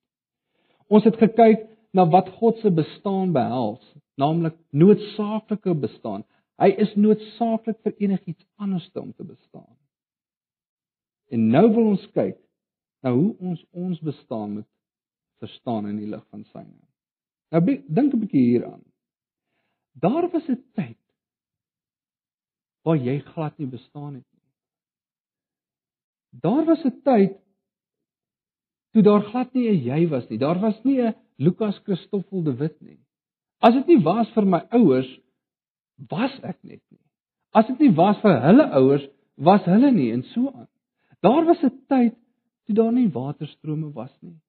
[0.89, 3.85] Ons het gekyk na wat God se bestaan behels,
[4.19, 6.25] naamlik noodsaaklike bestaan.
[6.59, 9.75] Hy is noodsaaklik vir enigiets anders om te bestaan.
[11.29, 12.37] En nou wil ons kyk
[13.05, 14.67] na hoe ons ons bestaan moet
[15.39, 16.87] verstaan in die lig van sy naam.
[17.53, 18.83] Nou dink 'n bietjie hieraan.
[19.93, 20.97] Daar was 'n tyd
[22.83, 24.28] waar jy glad nie bestaan het.
[26.31, 27.37] Daar was 'n tyd
[28.91, 30.37] toe daar glad nie 'n jy was nie.
[30.37, 32.99] Daar was nie 'n Lukas Christoffel de Wit nie.
[33.59, 35.19] As dit nie was vir my ouers
[36.09, 37.05] was ek net nie.
[37.51, 40.67] As dit nie was vir hulle ouers, was hulle nie en so aan.
[41.21, 42.15] Daar was 'n tyd
[42.65, 44.39] toe daar nie waterstrome was nie.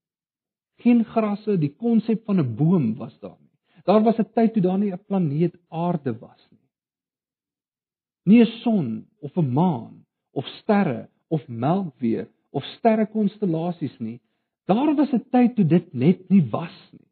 [0.78, 3.50] Geen grasse, die konsep van 'n boom was daar nie.
[3.84, 6.68] Daar was 'n tyd toe daar nie 'n planeet Aarde was nie.
[8.24, 14.18] Nie 'n son of 'n maan of sterre of melkweg of sterrekonstellasies nie.
[14.66, 17.06] Daar was 'n tyd toe dit net nie was nie.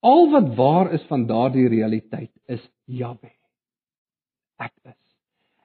[0.00, 3.32] Al wat waar is van daardie realiteit is Jahwe.
[4.56, 4.96] Ek is.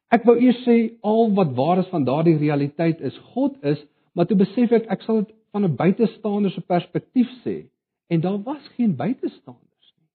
[0.09, 3.79] Ek wou eers sê al wat waar is van daardie realiteit is God is,
[4.13, 7.65] maar toe besef ek ek sal dit van 'n buitestander se perspektief sê
[8.07, 10.09] en daar was geen buitestanders nie.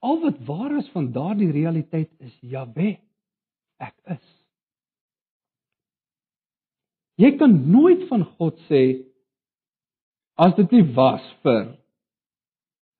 [0.00, 2.98] Al wat waar is van daardie realiteit is Jahwe.
[3.78, 4.35] ek is.
[7.16, 8.82] Jy kan nooit van God sê
[10.36, 11.76] as dit nie was vir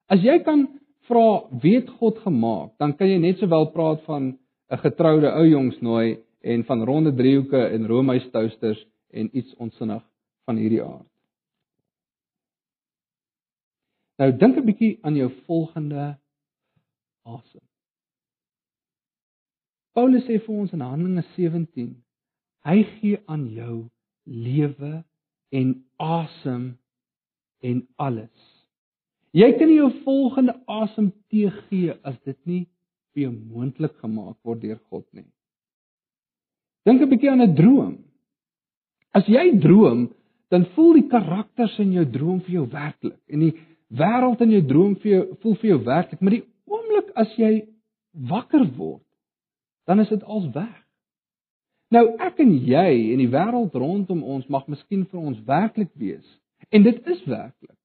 [0.07, 0.69] As jy kan
[1.09, 4.39] vra weet God gemaak, dan kan jy net sowel praat van
[4.71, 10.03] 'n getroude ou jongs nooi en van ronde driehoeke en roomys toasters en iets onsinnig
[10.47, 11.11] van hierdie aard.
[14.19, 16.19] Nou dink 'n bietjie aan jou volgende
[17.25, 17.67] asem.
[19.93, 22.05] Paulus sê vir ons in Handelinge 17,
[22.65, 23.91] hy gee aan jou
[24.27, 25.05] lewe
[25.51, 26.77] en asem
[27.63, 28.53] en alles.
[29.37, 32.63] Jy kan nie jou volgende asem teëgee as dit nie
[33.15, 35.29] vir jou moontlik gemaak word deur God nie.
[36.87, 38.05] Dink 'n bietjie aan 'n droom.
[39.13, 40.13] As jy droom,
[40.51, 43.55] dan voel die karakters in jou droom vir jou werklik en die
[43.89, 47.67] wêreld in jou droom vir jou voel vir jou werklik, maar die oomblik as jy
[48.13, 49.05] wakker word,
[49.87, 50.86] dan is dit als weg.
[51.95, 56.27] Nou ek en jy en die wêreld rondom ons mag miskien vir ons werklik wees
[56.75, 57.77] en dit is werklik.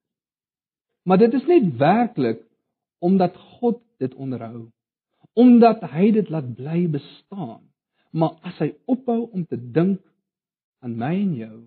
[1.05, 2.41] Maar dit is net werklik
[3.01, 4.69] omdat God dit onderhou.
[5.33, 7.61] Omdat hy dit laat bly bestaan.
[8.11, 10.01] Maar as hy ophou om te dink
[10.81, 11.57] aan my en jou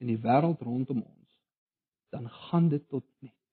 [0.00, 1.30] en die wêreld rondom ons,
[2.12, 3.45] dan gaan dit tot niks.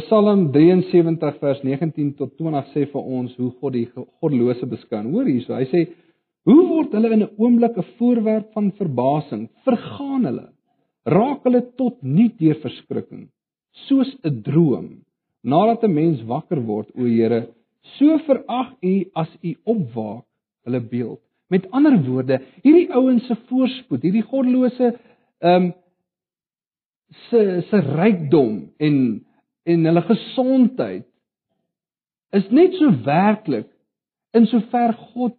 [0.00, 5.00] Psalm 73 vers 19 tot 20 sê vir ons hoe God die goddelose beskou.
[5.10, 5.84] Hoor hierso, hy sê:
[6.46, 9.48] "Hoe word hulle in 'n oomblik 'n voorwerp van verbasing?
[9.64, 10.48] Vergaan hulle,
[11.06, 13.28] raak hulle tot nie deur verskrikking,
[13.88, 14.88] soos 'n droom.
[15.42, 17.48] Nadat 'n mens wakker word, o Here,
[17.98, 20.24] so verag U as U opwaak
[20.64, 24.94] hulle beeld." Met ander woorde, hierdie ouens se voorspoed, hierdie goddelose
[25.40, 25.72] ehm um,
[27.30, 29.24] se se rykdom en
[29.68, 31.06] en hulle gesondheid
[32.36, 33.68] is net so werklik
[34.36, 35.36] in sover God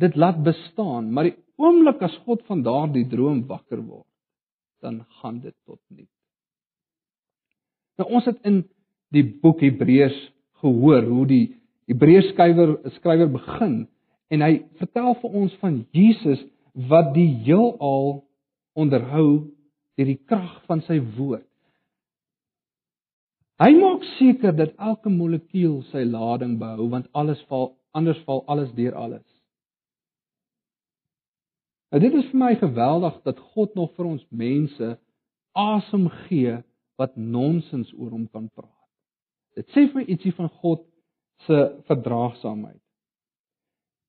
[0.00, 4.08] dit laat bestaan, maar die oomblik as God van daardie droom wakker word,
[4.82, 6.10] dan gaan dit tot niet.
[8.00, 8.64] Nou ons het in
[9.14, 10.16] die boek Hebreërs
[10.64, 11.44] gehoor hoe die
[11.90, 13.84] Hebreërs skrywer skrywer begin
[14.32, 16.42] en hy vertel vir ons van Jesus
[16.90, 18.24] wat die heelal
[18.74, 19.28] onderhou
[19.94, 21.46] deur die krag van sy woord.
[23.62, 28.72] Hy maak seker dat elke molekuul sy lading behou want alles val anders val alles
[28.74, 29.26] deur alles.
[31.94, 34.88] Nou dit is vir my geweldig dat God nog vir ons mense
[35.54, 36.56] asem gee
[36.98, 38.70] wat nonsens oor hom kan praat.
[39.54, 40.82] Dit sê vir my ietsie van God
[41.46, 42.82] se verdraagsaamheid.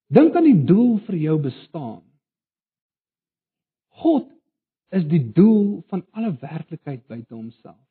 [0.09, 2.01] Dink aan die doel vir jou bestaan.
[4.01, 4.29] God
[4.89, 7.84] is die doel van alle werklikheid buite homself.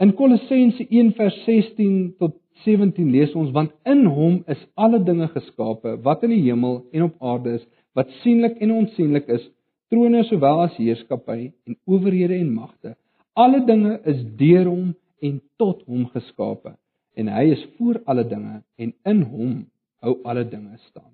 [0.00, 6.22] In Kolossense 1:16 tot 17 lees ons want in hom is alle dinge geskape wat
[6.26, 9.44] in die hemel en op aarde is wat sienlik en onsienlik is
[9.92, 12.94] trone sowel as heerskappy en owerhede en magte.
[13.36, 16.76] Alle dinge is deur hom en tot hom geskape
[17.18, 19.58] en hy is voor alle dinge en in hom
[20.02, 21.12] hou alle dinge stand.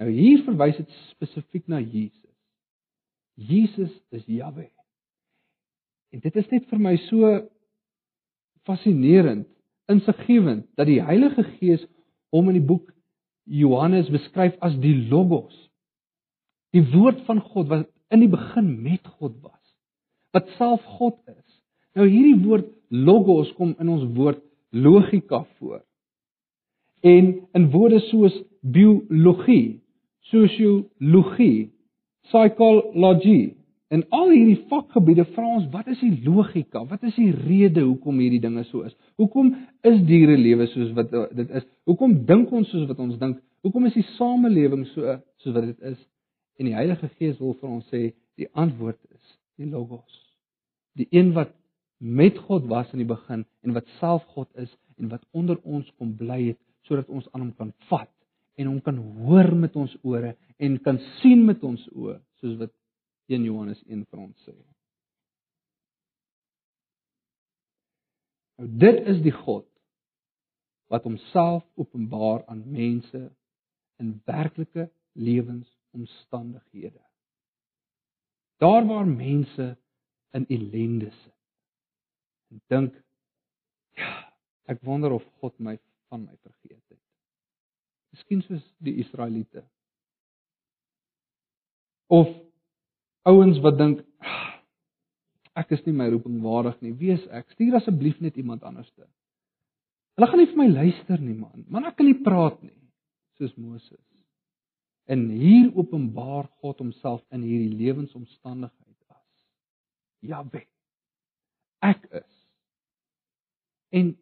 [0.00, 2.36] Nou hier verwys dit spesifiek na Jesus.
[3.40, 4.68] Jesus is Jahwe
[6.10, 7.38] en dit is net vir my so
[8.70, 9.48] fascinerend,
[9.90, 11.82] insiggewend dat die Heilige Gees
[12.30, 12.92] hom in die boek
[13.50, 15.56] Johannes beskryf as die Logos.
[16.70, 19.58] Die woord van God wat in die begin met God was,
[20.34, 21.58] wat self God is.
[21.98, 25.82] Nou hierdie woord Logos kom in ons woord logika voor.
[27.06, 29.80] En in woorde soos biologie,
[30.30, 31.70] sosiologie,
[32.26, 33.56] psigologie,
[33.90, 36.84] In al hierdie vakgebiede vra ons wat is die logika?
[36.86, 38.94] Wat is die rede hoekom hierdie dinge so is?
[39.18, 39.50] Hoekom
[39.86, 41.66] is diere lewe soos wat uh, dit is?
[41.90, 43.40] Hoekom dink ons soos wat ons dink?
[43.66, 45.98] Hoekom is die samelewing so soos wat dit is?
[46.62, 48.04] En die Heilige Gees wil vir ons sê
[48.38, 50.20] die antwoord is die logos.
[50.94, 51.50] Die een wat
[51.98, 54.70] met God was in die begin en wat self God is
[55.00, 58.12] en wat onder ons kom bly het sodat ons aan hom kan vat
[58.54, 62.72] en hom kan hoor met ons ore en kan sien met ons oë soos wat
[63.30, 64.54] 1 Johannes 1 vir ons sê.
[68.58, 69.66] Nou dit is die God
[70.90, 73.20] wat homself openbaar aan mense
[74.02, 77.00] in werklike lewensomstandighede.
[78.60, 79.76] Daar waar mense
[80.30, 81.36] in ellende sit.
[82.50, 82.98] En dink
[83.96, 84.12] ja,
[84.66, 85.78] ek wonder of God my
[86.10, 87.02] van my vergeet het.
[88.10, 89.62] Miskien soos die Israeliete.
[92.10, 92.28] Of
[93.28, 94.04] ouens wat dink
[95.60, 96.92] ek is nie my roeping waardig nie.
[96.96, 97.50] Wie is ek?
[97.54, 99.08] Stuur asseblief net iemand anderste.
[100.16, 101.64] Hulle gaan nie vir my luister nie, man.
[101.68, 102.76] Man, ek kan nie praat nie.
[103.40, 104.04] soos Moses.
[105.08, 109.46] En hier openbaar God homself in hierdie lewensomstandigheid as
[110.28, 110.66] Jahwe.
[111.80, 112.34] Ek is.
[113.96, 114.12] En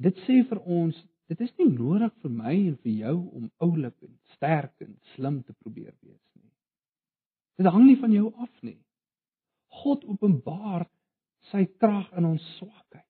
[0.00, 0.96] dit sê vir ons,
[1.28, 5.42] dit is nie nodig vir my en vir jou om oulik en sterk en slim
[5.44, 6.22] te probeer wees.
[7.58, 8.78] Dit hang nie van jou af nie.
[9.82, 10.86] God openbaar
[11.50, 13.04] sy krag in ons swakheid.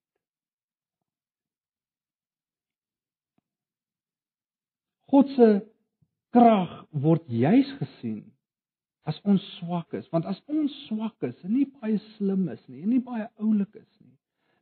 [5.08, 5.48] God se
[6.36, 8.26] krag word juis gesien
[9.08, 12.82] as ons swak is, want as ons swak is en nie baie slim is nie,
[12.82, 14.12] en nie baie oulik is nie,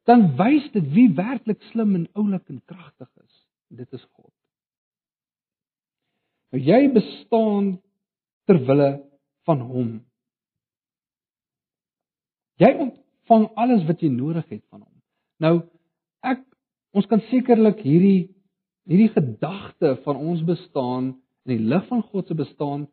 [0.07, 3.41] dan wys dit wie werklik slim en oulik en kragtig is.
[3.74, 4.30] Dit is God.
[6.55, 7.72] Nou jy bestaan
[8.47, 8.93] ter wille
[9.47, 9.90] van hom.
[12.61, 14.94] Jy ontvang alles wat jy nodig het van hom.
[15.42, 15.55] Nou
[16.26, 16.42] ek
[16.97, 18.32] ons kan sekerlik hierdie
[18.86, 21.14] hierdie gedagte van ons bestaan
[21.47, 22.86] in die lig van God se bestaan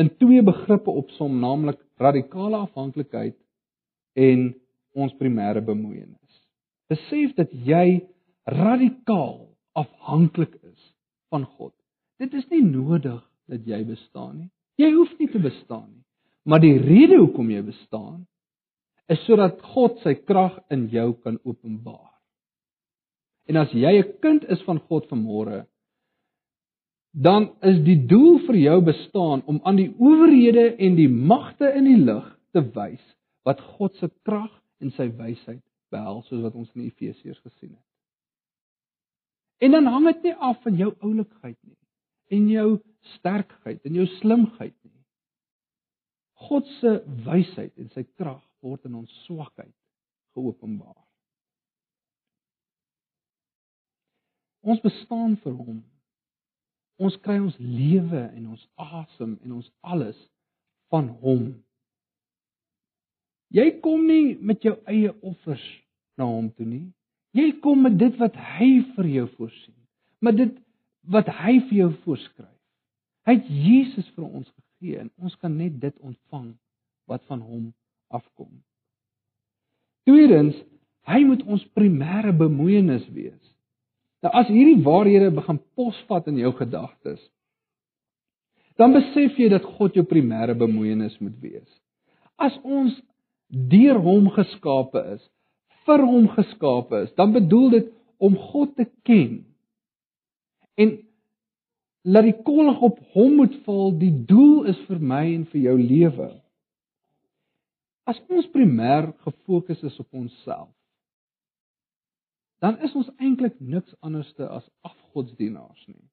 [0.00, 3.36] in twee begrippe opsom, naamlik radikale afhanklikheid
[4.18, 4.48] en
[4.94, 6.40] ons primêre bemoeienis.
[6.90, 8.02] Besef dat jy
[8.50, 9.46] radikaal
[9.78, 10.90] afhanklik is
[11.32, 11.74] van God.
[12.18, 14.50] Dit is nie nodig dat jy bestaan nie.
[14.80, 16.02] Jy hoef nie te bestaan nie.
[16.44, 18.24] Maar die rede hoekom jy bestaan
[19.12, 22.12] is sodat God sy krag in jou kan openbaar.
[23.48, 25.66] En as jy 'n kind is van God vanmôre,
[27.12, 31.84] dan is die doel vir jou bestaan om aan die owerhede en die magte in
[31.84, 33.04] die lig te wys
[33.44, 34.50] wat God se krag
[34.80, 37.86] en sy wysheid behels soos wat ons in Efesiërs gesien het.
[39.62, 41.78] En dan hang dit nie af van jou oulikheid nie
[42.34, 42.68] en jou
[43.18, 45.00] sterkheid en jou slimheid nie.
[46.48, 49.72] God se wysheid en sy krag word in ons swakheid
[50.34, 51.00] geopenbaar.
[54.64, 55.82] Ons bestaan vir hom.
[56.96, 60.18] Ons kry ons lewe en ons asem en ons alles
[60.92, 61.48] van hom.
[63.54, 65.64] Jy kom nie met jou eie offers
[66.18, 66.86] na hom toe nie.
[67.34, 69.76] Jy kom met dit wat hy vir jou voorsien.
[70.22, 70.56] Met dit
[71.10, 72.53] wat hy vir jou voorskryf.
[73.24, 76.52] Hy het Jesus vir ons gegee en ons kan net dit ontvang
[77.08, 77.70] wat van hom
[78.12, 78.50] afkom.
[80.08, 80.56] Tweedens,
[81.08, 83.40] hy moet ons primêre bemoeienis wees.
[84.24, 87.20] Nou as hierdie waarhede begin posvat in jou gedagtes,
[88.80, 91.68] dan besef jy dat God jou primêre bemoeienis moet wees.
[92.40, 92.96] As ons
[93.48, 95.22] deur hom geskape is,
[95.84, 97.90] vir hom geskape is, dan bedoel dit
[98.24, 99.44] om God te ken.
[100.80, 100.96] En
[102.04, 105.76] laat die kollig op hom moet val, die doel is vir my en vir jou
[105.80, 106.28] lewe.
[108.04, 110.68] As ons primêr gefokus is op onsself,
[112.60, 116.04] dan is ons eintlik niks anderste as afgodsdienaars nie.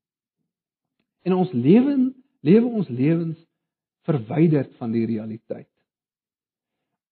[1.28, 2.12] En ons lewe
[2.42, 3.38] lewe ons lewens
[4.08, 5.70] verwyderd van die realiteit.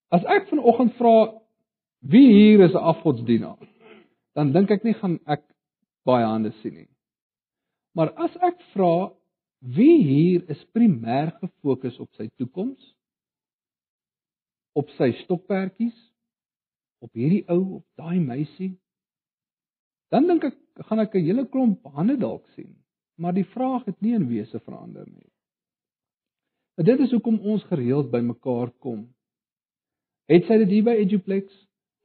[0.10, 1.36] As ek vanoggend vra
[2.10, 3.62] wie hier is 'n afgodsdienaar,
[4.34, 5.44] dan dink ek nie gaan ek
[6.06, 6.90] baie hande sien nie.
[8.00, 9.12] Maar as ek vra
[9.76, 12.80] wie hier is primêr gefokus op sy toekoms,
[14.80, 15.98] op sy stokperdjies,
[17.04, 18.72] op hierdie ou, op daai meisie,
[20.16, 22.72] dan dink ek gaan ek 'n hele klomp hande dalk sien,
[23.20, 25.32] maar die vraag het nie in wese verander nie.
[26.80, 29.10] En dit is hoekom ons gereeld by mekaar kom.
[30.32, 31.52] Het sy dit hier by Eduplex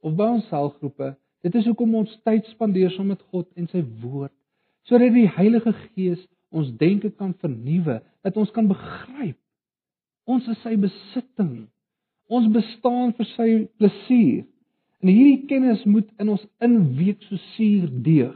[0.03, 1.15] of by ons selgroepe?
[1.41, 4.35] Dit is hoekom ons tyd spandeer saam met God en sy woord,
[4.89, 6.21] sodat die Heilige Gees
[6.55, 9.39] ons denke kan vernuwe, dat ons kan begryp
[10.25, 11.67] ons is sy besitting.
[12.25, 14.45] Ons bestaan vir sy plesier.
[15.03, 18.33] En hierdie kennis moet in ons inweek so suur deeg.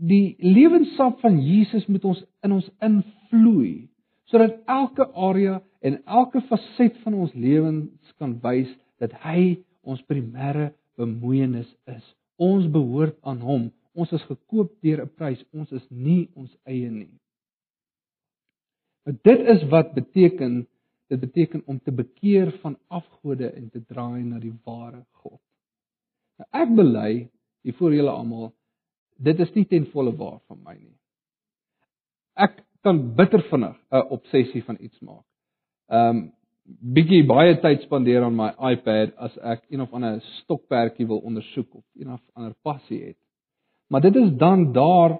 [0.00, 3.88] Die lewenssap van Jesus moet ons in ons invloei
[4.30, 8.68] sodat elke area en elke faset van ons lewens kan wys
[9.02, 10.68] dat hy ons primêre
[11.00, 12.04] bemoeienis is.
[12.38, 13.64] Ons behoort aan hom.
[14.00, 15.44] Ons is gekoop deur 'n prys.
[15.52, 17.12] Ons is nie ons eie nie.
[19.04, 20.66] Dit is wat beteken
[21.10, 25.40] Dit beteken om te bekeer van afgode en te draai na die ware God.
[26.38, 27.12] Nou ek bely
[27.66, 28.52] hier voor julle almal,
[29.18, 30.94] dit is nie ten volle waar van my nie.
[32.38, 35.26] Ek kan bitter vinnig 'n obsessie van iets maak.
[35.88, 36.30] Um
[36.94, 41.74] bietjie baie tyd spandeer aan my iPad as ek een of ander stokperdjie wil ondersoek
[41.74, 43.18] of een of ander passie het.
[43.90, 45.18] Maar dit is dan daar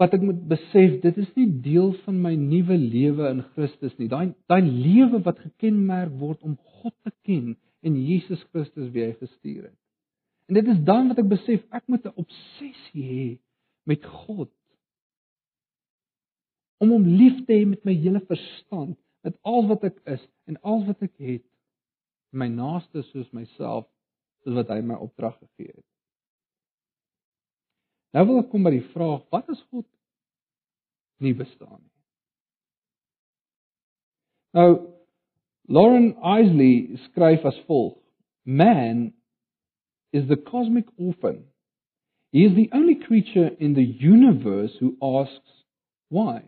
[0.00, 4.08] wat ek moet besef, dit is nie deel van my nuwe lewe in Christus nie.
[4.08, 7.52] Daai daai lewe wat gekenmerk word om God te ken
[7.84, 9.76] en Jesus Christus wie hy gestuur het.
[10.48, 13.28] En dit is dan wat ek besef ek moet 'n obsessie hê
[13.86, 14.50] met God
[16.80, 20.56] om hom lief te hê met my hele verstand, met al wat ek is en
[20.64, 21.44] al wat ek het,
[22.32, 23.84] my naaste soos myself,
[24.42, 25.89] soos wat hy my opdrag gegee het.
[28.14, 29.86] Nou wil ek kom by die vraag, wat as God
[31.22, 31.96] nie bestaan nie?
[34.58, 34.70] Nou
[35.70, 38.00] Lauren Isley skryf as volg:
[38.44, 39.12] Man
[40.12, 41.44] is the cosmic orphan.
[42.32, 45.50] He is the only creature in the universe who asks
[46.08, 46.42] why.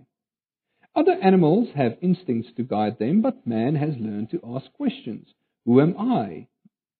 [0.94, 5.28] Other animals have instincts to guide them, but man has learned to ask questions.
[5.64, 6.48] Who am I?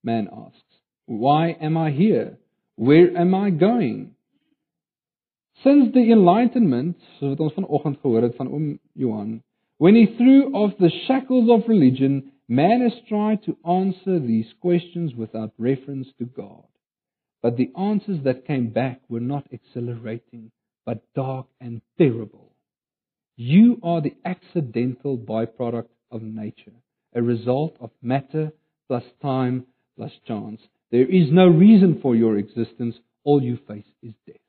[0.03, 0.81] Man asks.
[1.07, 2.39] Why am I here?
[2.77, 4.15] Where am I going?
[5.63, 9.43] Since the enlightenment, soos wat ons vanoggend gehoor het van oom Johan,
[9.79, 15.15] when he threw off the shackles of religion, man has tried to answer these questions
[15.15, 16.67] without reference to God.
[17.43, 20.51] But the answers that came back were not exhilarating,
[20.85, 22.53] but dark and terrible.
[23.37, 26.79] You are the accidental byproduct of nature,
[27.15, 28.53] a result of matter
[28.89, 30.61] plus time plus chance.
[30.91, 32.97] There is no reason for your existence.
[33.25, 34.42] All you face is death.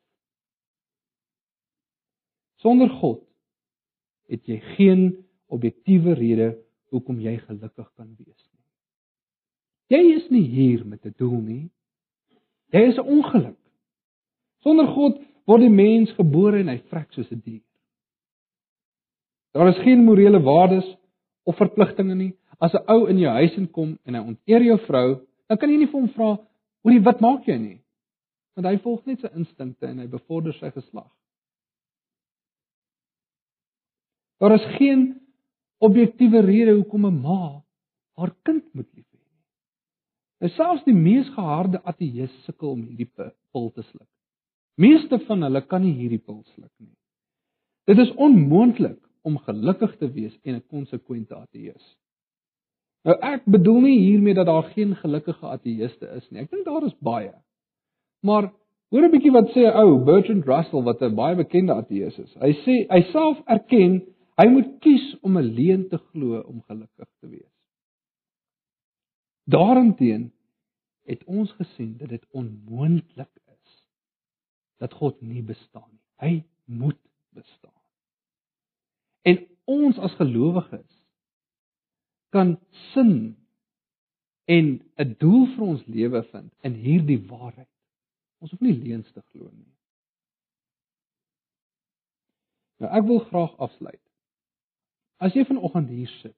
[2.63, 3.19] Sonder God
[4.31, 5.01] het jy geen
[5.51, 6.53] objektiewe rede
[6.93, 8.63] hoekom jy gelukkig kan wees nie.
[9.91, 11.69] Jy is nie hier met 'n doel nie.
[12.71, 13.59] Jy is 'n ongeluk.
[14.63, 17.61] Sonder God word die mens gebore en hy vrek soos 'n dier.
[19.53, 20.87] Daar is geen morele waardes
[21.43, 22.33] of verpligtinge nie.
[22.59, 25.77] As 'n ou in jou huis inkom en hy onteer jou vrou, dan kan jy
[25.77, 26.39] nie vir hom vra,
[26.81, 27.81] "Hoerie, wat maak jy nie?"
[28.55, 31.11] Want hy volg net sy instinkte en hy bevorder sy geslag.
[34.43, 35.21] Daar is geen
[35.77, 37.63] objektiewe rede hoekom 'n ma
[38.19, 39.43] haar kind moet lief hê nie.
[40.39, 43.07] Nou selfs die mees geharde ateïs sukkel om hierdie
[43.51, 44.09] pil te sluk.
[44.75, 46.97] Meeste van hulle kan nie hierdie pil sluk nie.
[47.87, 51.95] Dit is onmoontlik om gelukkig te wees en 'n konsekwente ateïs.
[53.03, 56.41] Nou ek bedoel nie hiermee dat daar geen gelukkige ateïste is nie.
[56.41, 57.33] Ek dink daar is baie.
[58.21, 58.51] Maar
[58.89, 62.35] hoor 'n bietjie wat sê 'n ou Bertrand Russell wat 'n baie bekende ateïs is.
[62.35, 67.09] Hy sê hy self erken hy moet kies om 'n leuen te glo om gelukkig
[67.19, 67.53] te wees.
[69.43, 70.31] Daarenteen
[71.03, 73.87] het ons gesien dat dit onmoontlik is
[74.77, 76.03] dat God nie bestaan nie.
[76.15, 77.81] Hy moet bestaan.
[79.21, 81.03] En ons as gelowiges
[82.29, 82.59] kan
[82.93, 83.37] sin
[84.45, 87.69] en 'n doel vir ons lewe vind in hierdie waarheid.
[88.37, 89.75] Ons hoef nie leuns te glo nie.
[92.77, 94.02] Nou ek wil graag afsluit.
[95.21, 96.37] As jy vanoggend hier sit,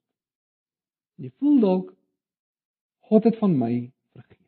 [1.22, 1.92] jy voel dalk
[3.10, 3.74] God het van my
[4.16, 4.42] vergeet.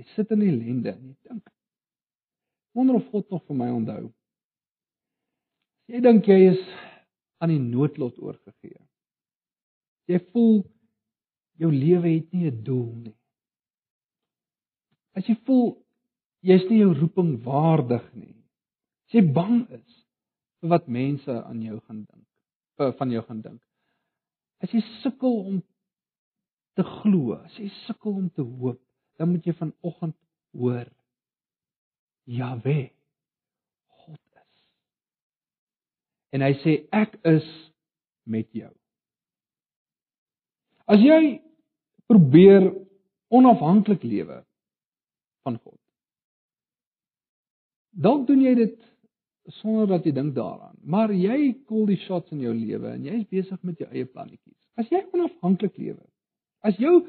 [0.00, 1.50] Jy sit in ellende en jy dink
[2.74, 4.08] wonder of God nog vir my onthou.
[5.86, 6.62] Jy dink jy is
[7.38, 8.80] aan die noodlot oorgegee.
[10.10, 10.64] Jy voel
[11.60, 13.16] jou lewe het nie 'n doel nie.
[15.14, 15.78] As jy voel
[16.42, 18.34] jy's nie jou roeping waardig nie.
[19.06, 20.06] As jy bang is
[20.60, 22.28] vir wat mense aan jou gaan dink,
[22.76, 23.62] van jou gaan dink.
[24.62, 25.62] As jy sukkel om
[26.74, 28.80] te glo, as jy sukkel om te hoop,
[29.18, 30.16] dan moet jy vanoggend
[30.58, 30.88] hoor
[32.24, 32.88] Jahwe
[34.04, 34.60] God is.
[36.32, 37.46] En hy sê ek is
[38.24, 38.72] met jou.
[40.88, 41.38] As jy
[42.08, 42.70] probeer
[43.34, 44.40] onafhanklik lewe
[45.44, 45.78] van God.
[47.94, 48.80] Dalk doen jy dit
[49.60, 53.18] sonder dat jy dink daaraan, maar jy call die shots in jou lewe en jy
[53.20, 54.60] is besig met jou eie plannetjies.
[54.80, 56.02] As jy onafhanklik lewe,
[56.64, 57.02] as jou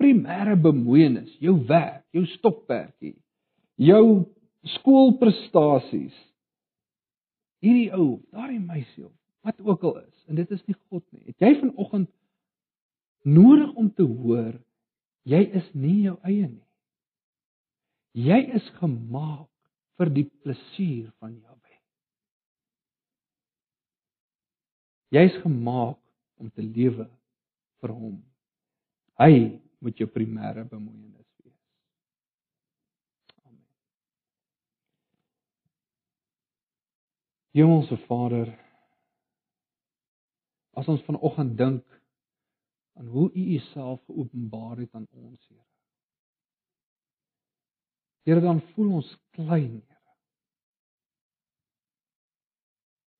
[0.00, 3.16] primêre bemoeienis, jou werk, jou stokperdjie,
[3.80, 4.04] jou
[4.76, 6.14] skoolprestasies
[7.64, 9.08] hierdie ou, daardie meisie,
[9.46, 11.24] wat ook al is, en dit is nie God nie.
[11.30, 12.10] Het jy vanoggend
[13.26, 14.54] nodig om te hoor
[15.26, 16.62] jy is nie jou eie nie.
[18.16, 19.48] Jy is gemaak
[19.96, 21.56] vir die plesier van Jahwe.
[25.14, 26.00] Jy's gemaak
[26.36, 27.06] om te lewe
[27.80, 28.16] vir hom.
[29.20, 29.32] Hy
[29.80, 31.60] moet jou primêre bemoeienis wees.
[33.46, 33.62] Amen.
[37.56, 38.50] Hemelse Vader,
[40.76, 41.96] as ons vanoggend dink
[42.96, 45.65] aan hoe u uself geopenbaar het aan ons, Here.
[48.26, 50.02] Here, dan voel ons klein, Here.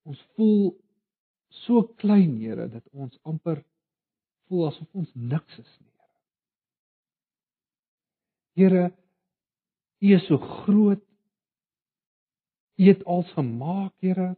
[0.07, 0.73] Ons voel
[1.63, 3.63] so klein, Here, dat ons amper
[4.47, 5.93] voel asof ons niks is nie,
[8.59, 8.83] Here.
[8.83, 8.87] Here,
[9.99, 11.01] U is so groot.
[12.77, 14.35] U het alles gemaak, Here.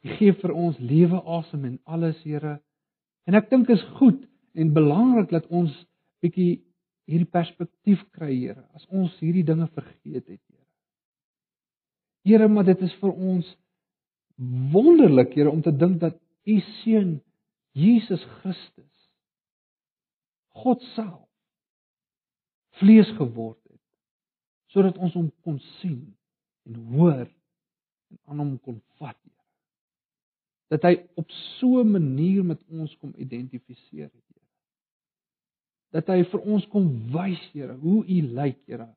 [0.00, 2.58] U gee vir ons lewe, asem en alles, Here.
[3.28, 4.22] En ek dink is goed
[4.56, 5.74] en belangrik dat ons
[6.24, 6.62] bietjie
[7.10, 10.66] hierdie perspektief kry, Here, as ons hierdie dinge vergeet het, Here.
[12.28, 13.48] Here, maar dit is vir ons
[14.74, 17.18] wonderlik, Here, om te dink dat U seun
[17.76, 18.86] Jesus Christus
[20.60, 21.28] God self
[22.80, 23.78] vlees geword het
[24.72, 26.00] sodat ons hom kon sien
[26.66, 29.40] en hoor en aan hom kon vat, Here
[30.70, 34.39] dat hy op so 'n manier met ons kom identifiseer het, Here.
[35.90, 38.88] Dat hy vir ons kom wys, Here, hoe U lyk, Here.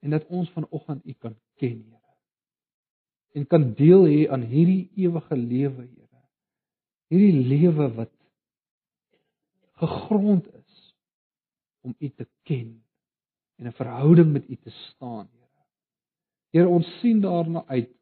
[0.00, 2.14] En dat ons vanoggend U kan ken, Here.
[3.36, 6.22] En kan deel hê aan hierdie ewige lewe, Here.
[7.12, 8.14] Hierdie lewe wat
[9.78, 10.78] gegrond is
[11.86, 12.72] om U te ken
[13.58, 15.64] en 'n verhouding met U te staan, Here.
[16.50, 17.92] Here, ons sien daarna uit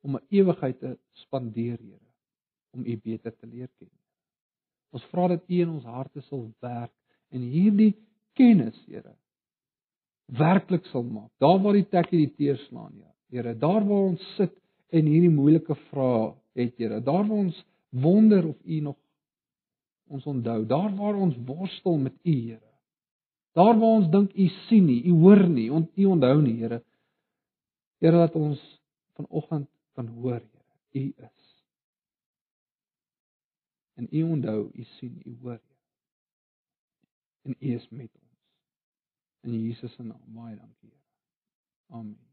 [0.00, 2.10] om 'n ewigheid te spandeer, Here,
[2.70, 3.90] om U beter te leer ken.
[4.90, 6.92] Ons vra dat U in ons harte sal werk
[7.30, 7.92] en hierdie
[8.38, 9.14] kennis, Here,
[10.38, 11.30] werklik sal maak.
[11.42, 13.10] Daar waar die tekkie die teer slaan, ja.
[13.30, 14.54] Here, daar waar ons sit
[14.90, 17.60] en hierdie moeilike vrae het, Here, daar waar ons
[17.90, 18.98] wonder of U nog
[20.10, 22.66] ons onthou, daar waar ons worstel met U, Here.
[23.54, 26.82] Daar waar ons dink U sien nie, U hoor nie, U onthou nie, Here.
[28.00, 28.62] Here dat ons
[29.18, 31.39] vanoggend kan hoor, Here, U is.
[33.94, 35.60] En U onthou, U sien, U hoor.
[37.42, 38.30] En U is met ons.
[39.40, 41.00] In Jesus se naam, baie dankie, Here.
[41.88, 42.29] Amen.